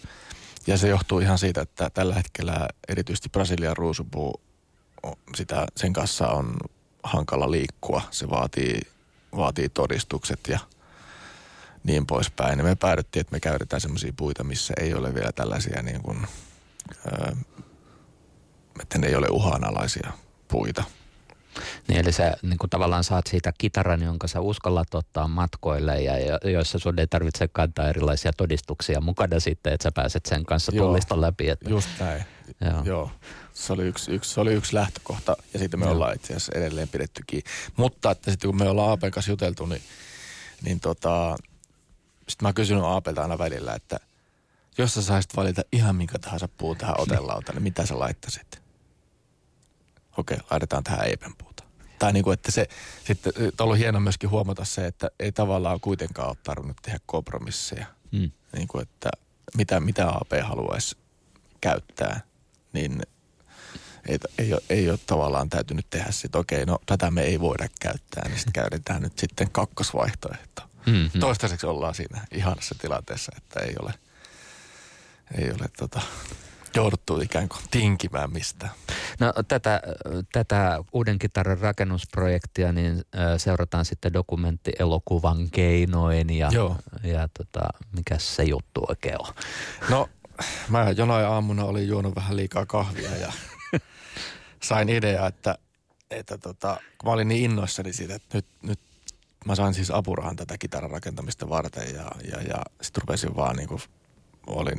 [0.66, 4.40] Ja se johtuu ihan siitä, että tällä hetkellä erityisesti Brasilian ruusupuu
[5.34, 6.56] sitä, sen kanssa on
[7.02, 8.02] hankala liikkua.
[8.10, 8.80] Se vaatii,
[9.36, 10.58] vaatii todistukset ja
[11.84, 12.58] niin poispäin.
[12.58, 16.26] Ja me päädyttiin, että me käytetään sellaisia puita, missä ei ole vielä tällaisia niin kuin,
[18.80, 20.12] että ne ei ole uhanalaisia
[20.48, 20.84] puita.
[21.88, 26.12] Niin, eli sä niin kuin tavallaan saat siitä kitaran, jonka sä uskallat ottaa matkoille ja
[26.50, 31.20] joissa sun ei tarvitse kantaa erilaisia todistuksia mukana sitten, että sä pääset sen kanssa tullista
[31.20, 31.48] läpi.
[31.48, 31.70] Että...
[31.70, 32.24] Just näin.
[32.60, 32.82] Joo.
[32.84, 33.10] Joo.
[33.52, 35.94] Se oli yksi, yksi, se oli yksi lähtökohta ja siitä me Joo.
[35.94, 37.42] ollaan itse asiassa edelleen pidettykin.
[37.76, 39.82] Mutta että sitten kun me ollaan Aapen kanssa juteltu, niin,
[40.62, 41.36] niin tota,
[42.28, 43.96] sitten mä kysynyt Aapelta aina välillä, että
[44.78, 48.62] jos sä saisit valita ihan minkä tahansa puun tähän otelauta, niin mitä sä laittaisit?
[50.18, 51.64] Okei, laitetaan tähän eipenpuuta.
[51.98, 52.68] Tai niin kuin, että se
[53.04, 57.86] sitten on ollut hieno myöskin huomata se, että ei tavallaan kuitenkaan ole tarvinnut tehdä kompromisseja.
[58.12, 58.30] Mm.
[58.56, 59.10] Niin kuin, että
[59.56, 60.96] mitä, mitä AP haluaisi
[61.60, 62.20] käyttää,
[62.76, 63.02] niin
[64.08, 67.68] ei, ei, ole, ei ole tavallaan täytynyt tehdä sitä, okei, no tätä me ei voida
[67.80, 70.62] käyttää, niin sitten käytetään nyt sitten kakkosvaihtoehto.
[70.86, 71.20] Mm-hmm.
[71.20, 73.94] Toistaiseksi ollaan siinä ihanassa tilanteessa, että ei ole,
[75.38, 76.00] ei ole tota,
[76.74, 78.72] jouduttu ikään kuin tinkimään mistään.
[79.20, 79.82] No tätä,
[80.32, 83.02] tätä uuden kitaran rakennusprojektia niin
[83.36, 86.76] seurataan sitten dokumenttielokuvan keinoin ja, Joo.
[87.02, 89.34] ja tota, mikä se juttu oikein on?
[89.90, 90.08] No
[90.68, 93.32] mä jonain aamuna olin juonut vähän liikaa kahvia ja
[94.62, 95.58] sain idea, että,
[96.10, 98.80] että tota, kun mä olin niin innoissani siitä, että nyt, nyt
[99.46, 103.68] mä sain siis apurahan tätä kitaran rakentamista varten ja, ja, ja sitten rupesin vaan niin
[103.68, 103.82] kuin,
[104.46, 104.78] olin,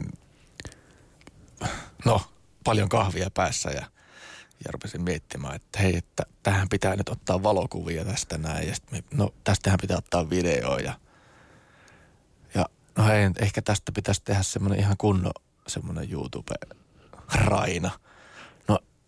[2.06, 2.22] no,
[2.64, 3.86] paljon kahvia päässä ja,
[4.66, 9.04] ja rupesin miettimään, että hei, että tähän pitää nyt ottaa valokuvia tästä näin ja sitten
[9.14, 10.94] no tästähän pitää ottaa video ja,
[12.54, 12.66] ja
[12.98, 15.32] no hei, ehkä tästä pitäisi tehdä semmoinen ihan kunnon
[15.68, 17.92] semmoinen YouTube-raina–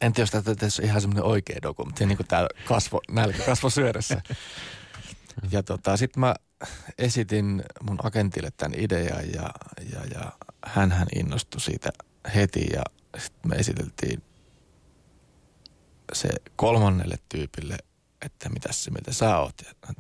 [0.01, 4.21] en tiedä, jos tässä ihan semmoinen oikea dokumentti, niin kuin tämä kasvo, nälkä kasvo syödessä.
[5.51, 6.35] Ja tota, sitten mä
[6.97, 9.51] esitin mun agentille tämän idean ja,
[9.93, 10.31] ja, ja
[10.65, 11.89] hän innostui siitä
[12.35, 12.83] heti ja
[13.17, 14.23] sitten me esiteltiin
[16.13, 17.77] se kolmannelle tyypille,
[18.25, 19.55] että mitä se mitä sä oot.
[19.65, 19.93] Ja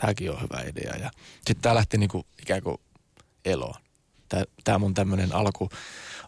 [0.00, 0.96] tämäkin on hyvä idea.
[0.96, 2.76] Ja sitten tämä lähti niinku ikään kuin
[3.44, 3.80] eloon.
[4.64, 5.68] Tämä mun tämmöinen alku,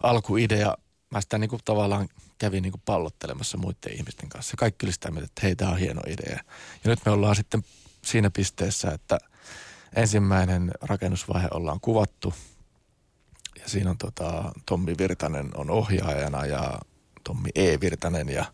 [0.03, 0.77] alkuidea,
[1.11, 4.57] mä sitä niinku tavallaan kävin niin kuin pallottelemassa muiden ihmisten kanssa.
[4.57, 6.41] Kaikki oli sitä mieltä, että hei, tämä on hieno idea.
[6.85, 7.65] Ja nyt me ollaan sitten
[8.05, 9.19] siinä pisteessä, että
[9.97, 12.35] ensimmäinen rakennusvaihe ollaan kuvattu.
[13.59, 16.79] Ja siinä on tota, Tommi Virtanen on ohjaajana ja
[17.25, 17.81] Tommi E.
[17.81, 18.45] Virtanen ja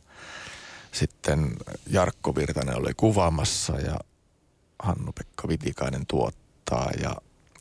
[0.93, 3.99] Sitten Jarkko Virtanen oli kuvaamassa ja
[4.79, 7.17] Hannu-Pekka Vitikainen tuottaa ja,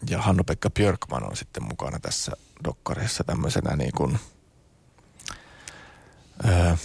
[0.10, 2.32] ja Hannu-Pekka Björkman on sitten mukana tässä
[2.64, 4.20] dokkarissa tämmöisenä niin kuin,
[6.50, 6.78] ö,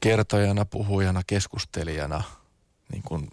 [0.00, 2.22] kertojana, puhujana, keskustelijana,
[2.92, 3.30] niin kuin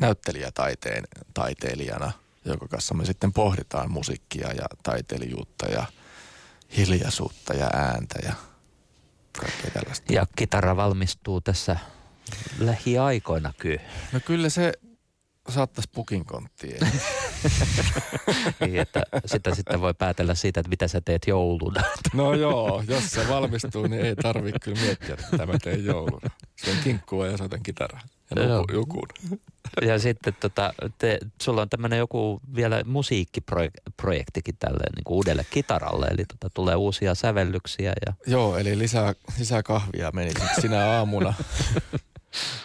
[0.00, 1.04] näyttelijätaiteen
[1.34, 2.12] taiteilijana,
[2.44, 5.86] jonka kanssa me sitten pohditaan musiikkia ja taiteilijuutta ja
[6.76, 8.32] hiljaisuutta ja ääntä ja
[9.40, 10.12] kaikkea tällaista.
[10.12, 11.76] Ja kitara valmistuu tässä
[12.58, 13.80] lähiaikoina kyllä.
[14.12, 14.72] No kyllä se
[15.48, 16.78] saattaisi pukin konttiin.
[18.60, 21.82] niin, että sitä sitten voi päätellä siitä, että mitä sä teet jouluna.
[22.14, 26.30] no joo, jos se valmistuu, niin ei tarvitse kyllä miettiä, että mä teen jouluna.
[26.56, 28.00] Se on kinkkua ja soitan kitaraa
[28.36, 29.08] ja nuku, jukun.
[29.82, 36.06] Ja sitten tota, te, sulla on tämmöinen joku vielä musiikkiprojektikin tälle niin kuin uudelle kitaralle,
[36.06, 37.92] eli tota, tulee uusia sävellyksiä.
[38.06, 38.12] Ja...
[38.26, 40.30] Joo, eli lisää, lisää kahvia meni
[40.60, 41.34] sinä aamuna.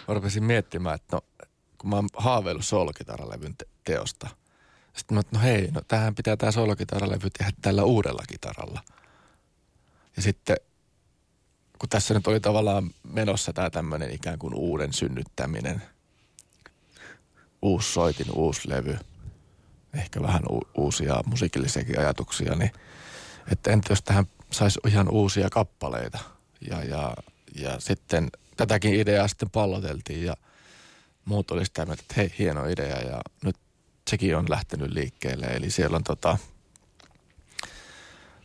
[0.08, 1.22] Mä rupesin miettimään, että no,
[1.84, 4.28] kun mä oon haaveillut soolokitaralevyn te- teosta.
[4.96, 8.80] Sitten mä että no hei, no tähän pitää tämä soolokitaralevy tehdä tällä uudella kitaralla.
[10.16, 10.56] Ja sitten
[11.78, 15.82] kun tässä nyt oli tavallaan menossa tämä tämmöinen ikään kuin uuden synnyttäminen,
[17.62, 18.98] uusi soitin, uusi levy,
[19.94, 22.70] ehkä vähän u- uusia musiikillisiakin ajatuksia, niin
[23.52, 26.18] että entä jos tähän saisi ihan uusia kappaleita.
[26.70, 27.14] Ja, ja,
[27.54, 30.36] ja sitten tätäkin ideaa sitten palloteltiin ja
[31.24, 33.56] muut oli sitä mieltä, että hei, hieno idea ja nyt
[34.10, 35.46] sekin on lähtenyt liikkeelle.
[35.46, 36.38] Eli siellä on tota,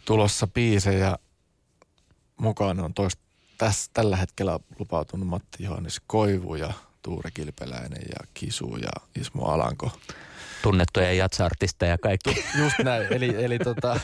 [0.06, 1.18] tulossa biisejä
[2.38, 3.22] mukaan on toista,
[3.58, 9.92] tässä, tällä hetkellä lupautunut Matti Johannes Koivu ja Tuure Kilpeläinen ja Kisu ja Ismo Alanko.
[10.62, 12.46] Tunnettuja jatsartisteja kaikki.
[12.58, 13.14] Just näin.
[13.14, 14.00] Eli, eli tota,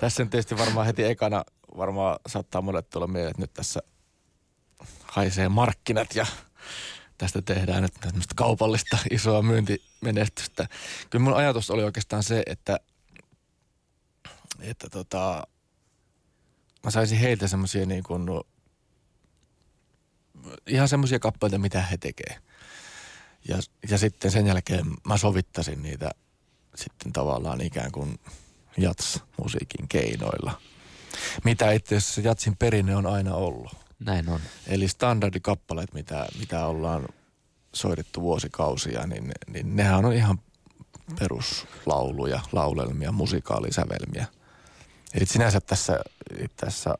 [0.00, 1.44] tässä on tietysti varmaan heti ekana,
[1.76, 3.80] varmaan saattaa monet tulla mieleen, että nyt tässä
[5.02, 6.26] haisee markkinat ja
[7.20, 10.68] tästä tehdään nyt tämmöistä kaupallista isoa myyntimenestystä.
[11.10, 12.80] Kyllä mun ajatus oli oikeastaan se, että,
[14.60, 15.46] että tota,
[16.84, 18.26] mä saisin heiltä semmoisia niin kuin,
[20.66, 22.38] ihan semmoisia kappaleita, mitä he tekee.
[23.48, 23.58] Ja,
[23.90, 26.10] ja sitten sen jälkeen mä sovittasin niitä
[26.74, 28.20] sitten tavallaan ikään kuin
[28.76, 30.60] jats-musiikin keinoilla.
[31.44, 33.79] Mitä itse asiassa jatsin perinne on aina ollut.
[34.00, 34.40] Näin on.
[34.66, 37.08] Eli standardikappaleet, mitä, mitä ollaan
[37.74, 40.38] soitettu vuosikausia, niin, niin nehän on ihan
[41.18, 44.26] peruslauluja, laulelmia, musikaalisävelmiä.
[45.14, 46.00] Eli sinänsä tässä,
[46.56, 46.94] tässä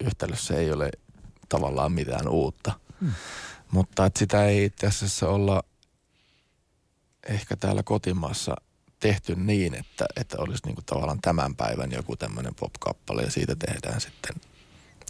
[0.00, 0.90] yhtälössä ei ole
[1.48, 2.72] tavallaan mitään uutta.
[3.00, 3.12] Hmm.
[3.70, 5.62] Mutta että sitä ei itse asiassa olla
[7.28, 8.56] ehkä täällä kotimaassa
[9.00, 14.00] tehty niin, että, että olisi niinku tavallaan tämän päivän joku tämmöinen pop-kappale ja siitä tehdään
[14.00, 14.36] sitten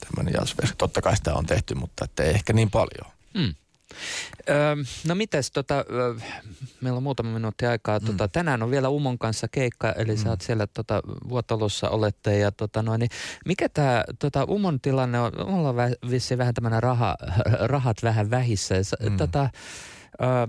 [0.05, 0.75] tämmöinen jazzversio.
[0.79, 3.13] Totta kai sitä on tehty, mutta että ei ehkä niin paljon.
[3.39, 3.55] Hmm.
[4.49, 4.77] Öö,
[5.09, 5.85] no mites, tota,
[6.81, 7.99] meillä on muutama minuutti aikaa.
[7.99, 8.07] Mm.
[8.07, 10.23] Tota, tänään on vielä Umon kanssa keikka, eli mm.
[10.23, 12.39] sä oot siellä tota, Vuotalossa olette.
[12.39, 13.11] Ja, tota, no, niin
[13.47, 15.33] mikä tämä tota, Umon tilanne on?
[15.47, 15.77] Mulla on
[16.11, 17.17] vissiin vähän tämmöinen raha,
[17.75, 18.75] rahat vähän vähissä.
[19.11, 19.17] Mm.
[19.17, 19.51] Tota,
[20.23, 20.47] öö,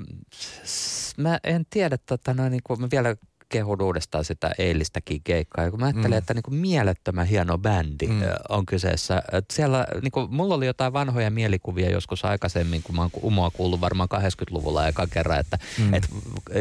[1.18, 3.16] mä en tiedä, tota, no, niin kun mä vielä
[3.50, 5.64] kehun uudestaan sitä eilistäkin keikkaa.
[5.66, 6.18] Ja kun mä ajattelen, mm.
[6.18, 8.22] että niin kuin mielettömän hieno bändi mm.
[8.50, 9.22] on kyseessä.
[9.32, 13.50] Että siellä, niin kuin, mulla oli jotain vanhoja mielikuvia joskus aikaisemmin, kun mä oon Umoa
[13.50, 15.40] kuullut varmaan 80-luvulla eka kerran.
[15.40, 15.94] Että, mm.
[15.94, 16.10] et,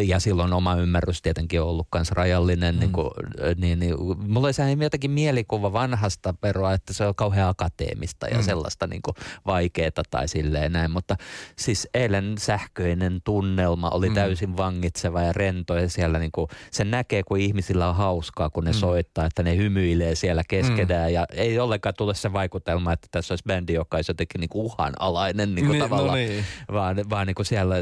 [0.02, 2.74] ja silloin oma ymmärrys tietenkin on ollut myös rajallinen.
[2.74, 2.80] Mm.
[2.80, 3.10] niin, kuin,
[3.56, 3.94] niin, niin,
[4.26, 8.42] mulla oli jotenkin mielikuva vanhasta peroa, että se on kauhean akateemista ja mm.
[8.42, 9.14] sellaista niin kuin
[9.46, 10.90] vaikeeta tai silleen näin.
[10.90, 11.16] Mutta
[11.58, 14.14] siis eilen sähköinen tunnelma oli mm.
[14.14, 18.64] täysin vangitseva ja rento ja siellä niin kuin, se näkee, kun ihmisillä on hauskaa, kun
[18.64, 18.74] ne mm.
[18.78, 21.10] soittaa, että ne hymyilee siellä keskenään.
[21.10, 21.14] Mm.
[21.14, 24.64] Ja ei ollenkaan tule se vaikutelma, että tässä olisi bändi, joka olisi jotenkin niin kuin
[24.64, 26.18] uhanalainen niin kuin niin, no tavallaan.
[26.18, 26.44] No niin.
[26.72, 27.76] Vaan, vaan niin kuin siellä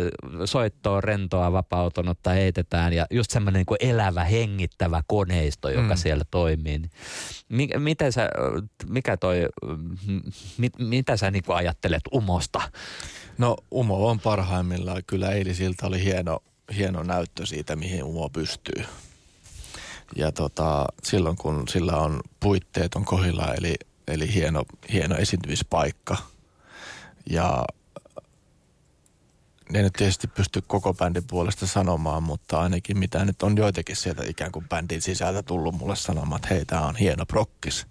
[0.45, 5.99] soittoa, rentoa, vapautunutta heitetään ja just semmoinen niin kuin elävä, hengittävä koneisto, joka mm.
[5.99, 6.83] siellä toimii.
[7.49, 8.29] Niin miten sä,
[8.89, 9.47] mikä toi,
[10.59, 12.61] mit, mitä sä niin kuin ajattelet Umosta?
[13.39, 15.03] No Umo on parhaimmillaan.
[15.07, 16.39] Kyllä eilisiltä oli hieno
[16.77, 18.85] hieno näyttö siitä, mihin Umo pystyy.
[20.17, 23.75] Ja tota, silloin kun sillä on puitteet on kohilla, eli,
[24.09, 26.17] eli hieno, hieno esiintymispaikka.
[27.31, 27.65] Ja
[29.73, 34.23] ne nyt tietysti pysty koko bändin puolesta sanomaan, mutta ainakin mitä nyt on joitakin sieltä
[34.27, 37.87] ikään kuin bändin sisältä tullut mulle sanomaan, että hei, tämä on hieno prokkis.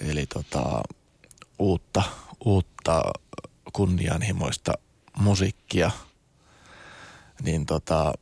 [0.00, 0.82] Eli tota,
[1.58, 2.02] uutta,
[2.44, 3.02] uutta
[3.72, 4.72] kunnianhimoista
[5.16, 5.90] musiikkia–
[7.42, 8.12] niin tota,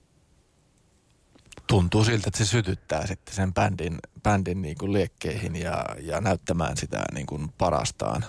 [1.66, 6.76] tuntuu siltä, että se sytyttää sitten sen bändin, bändin niin kuin liekkeihin ja, ja näyttämään
[6.76, 8.24] sitä niin kuin parastaan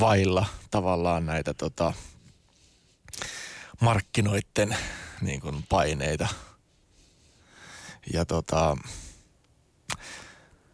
[0.00, 1.92] vailla tavallaan näitä tota,
[3.80, 4.76] markkinoiden
[5.20, 6.28] niin kuin paineita.
[8.12, 8.76] Ja tota,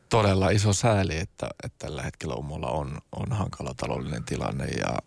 [0.08, 4.98] todella iso sääli, että, että tällä hetkellä Umulla on, on hankala taloudellinen tilanne ja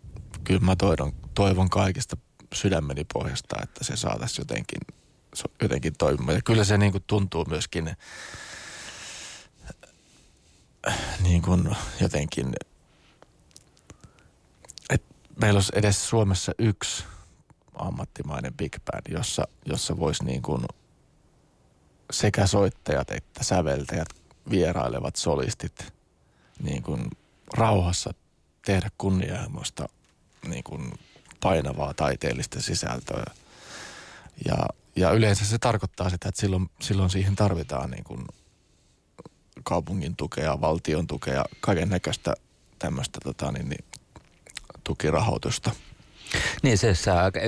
[0.44, 2.16] kyllä mä toivon, toivon kaikista
[2.52, 4.80] sydämeni pohjasta, että se saataisiin jotenkin,
[5.62, 6.36] jotenkin toimimaan.
[6.36, 7.96] Ja kyllä se niin kuin tuntuu myöskin
[11.22, 12.52] niin kuin jotenkin,
[14.90, 17.04] että meillä olisi edes Suomessa yksi
[17.74, 20.64] ammattimainen big band, jossa, jossa voisi niin kuin
[22.12, 24.08] sekä soittajat että säveltäjät,
[24.50, 25.92] vierailevat solistit
[26.62, 27.10] niin kuin
[27.54, 28.14] rauhassa
[28.64, 29.88] tehdä kunnianhimoista
[30.48, 30.92] niin kuin
[31.42, 33.24] painavaa taiteellista sisältöä.
[34.48, 34.56] Ja,
[34.96, 38.26] ja yleensä se tarkoittaa sitä, että silloin, silloin siihen tarvitaan niin kuin
[39.62, 42.34] kaupungin tukea, valtion tukea, kaiken näköistä
[42.78, 43.84] tämmöistä tota, niin, niin,
[44.84, 45.70] tukirahoitusta–
[46.62, 46.94] niin se,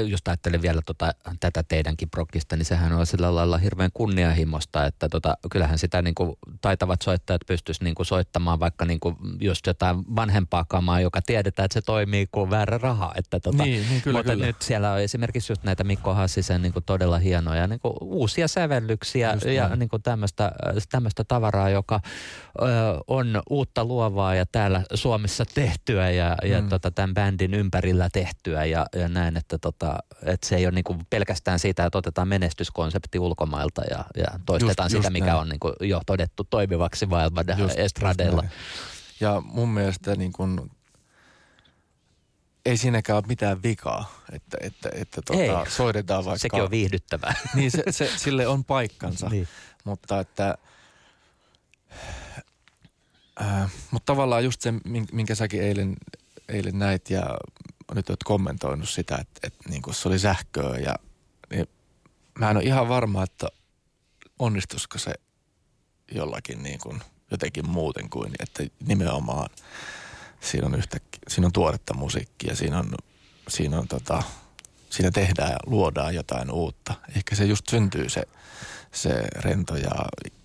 [0.08, 5.08] jos ajattelen vielä tota, tätä teidänkin prokista, niin sehän on sillä lailla hirveän kunnianhimosta, että
[5.08, 9.66] tota, kyllähän sitä niin kuin, taitavat soittajat pystyisi niin kuin, soittamaan vaikka niin kuin, just
[9.66, 13.12] jotain vanhempaa kamaa, joka tiedetään, että se toimii kuin väärä raha.
[13.16, 14.46] Että, tota, niin, niin, kyllä, mutta kyllä.
[14.46, 18.48] nyt siellä on esimerkiksi just näitä Mikko Hassisen niin kuin, todella hienoja niin kuin, uusia
[18.48, 20.52] sävellyksiä just ja niin kuin, tämmöistä,
[20.90, 22.00] tämmöistä tavaraa, joka
[23.06, 26.50] on uutta luovaa ja täällä Suomessa tehtyä ja, mm.
[26.50, 30.74] ja tota, tämän bändin ympärillä tehtyä ja, ja näin, että, tota, että se ei ole
[30.74, 35.38] niin pelkästään siitä, että otetaan menestyskonsepti ulkomailta ja, ja toistetaan just, sitä, just mikä näin.
[35.38, 38.42] on niin jo todettu toimivaksi maailman just, estradeilla.
[38.42, 38.54] Just
[39.20, 40.70] ja mun mielestä niin kuin,
[42.66, 45.70] ei siinäkään ole mitään vikaa, että, että, että tuota, ei.
[45.70, 46.38] soitetaan vaikka...
[46.38, 47.34] Sekin on viihdyttävää.
[47.54, 49.48] Niin, se, se, sille on paikkansa, niin.
[49.84, 50.58] mutta että...
[53.40, 54.72] Äh, mutta tavallaan just se,
[55.12, 55.96] minkä säkin eilen,
[56.48, 57.22] eilen näit ja
[57.94, 60.94] nyt olet kommentoinut sitä, että, että niin kuin se oli sähköä ja
[61.50, 61.66] niin
[62.38, 63.48] mä en ole ihan varma, että
[64.38, 65.14] onnistuisiko se
[66.12, 69.50] jollakin niin kuin jotenkin muuten kuin, että nimenomaan
[70.40, 72.94] siinä on, yhtä, siinä on tuoretta musiikkia, siinä on,
[73.48, 74.22] siinä on tota,
[74.90, 76.94] siinä tehdään ja luodaan jotain uutta.
[77.16, 78.22] Ehkä se just syntyy se,
[78.92, 79.92] se rento ja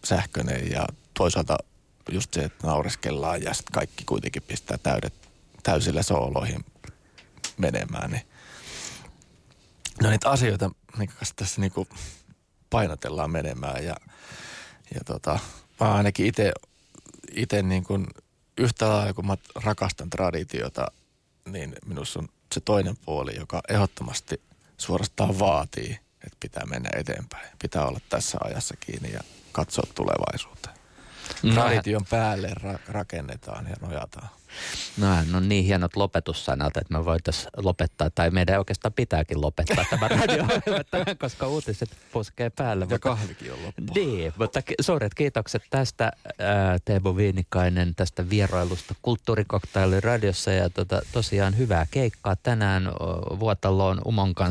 [0.03, 1.57] sähköinen ja toisaalta
[2.11, 5.13] just se, että naureskellaan ja sitten kaikki kuitenkin pistää täydet,
[5.63, 6.65] täysillä sooloihin
[7.57, 8.25] menemään, niin
[10.03, 11.87] no niitä asioita, minkä kanssa tässä niinku
[12.69, 13.95] painotellaan menemään ja,
[14.95, 15.39] ja tota,
[15.79, 16.51] mä ainakin itse
[17.35, 18.07] ite niin kuin
[18.57, 20.87] yhtä lailla kun mä rakastan traditiota,
[21.45, 24.41] niin minussa on se toinen puoli, joka ehdottomasti
[24.77, 27.49] suorastaan vaatii, että pitää mennä eteenpäin.
[27.61, 29.19] Pitää olla tässä ajassa kiinni ja
[29.51, 30.78] katsoa tulevaisuuteen.
[31.43, 34.29] No, Tradition päälle ra- rakennetaan ja nojataan.
[34.97, 35.07] No
[35.37, 40.45] on niin hienot lopetussanat, että me voitaisiin lopettaa, tai meidän oikeastaan pitääkin lopettaa tämä radio
[41.19, 42.83] koska uutiset puskee päälle.
[42.83, 43.93] Ja mutta, kahvikin on loppu.
[43.95, 51.57] Niin, mutta suuret kiitokset tästä ää, Teemu Viinikainen, tästä vierailusta Kulttuurikoktailin radiossa ja tota, tosiaan
[51.57, 52.91] hyvää keikkaa tänään
[53.39, 54.49] Vuotaloon Umon kanssa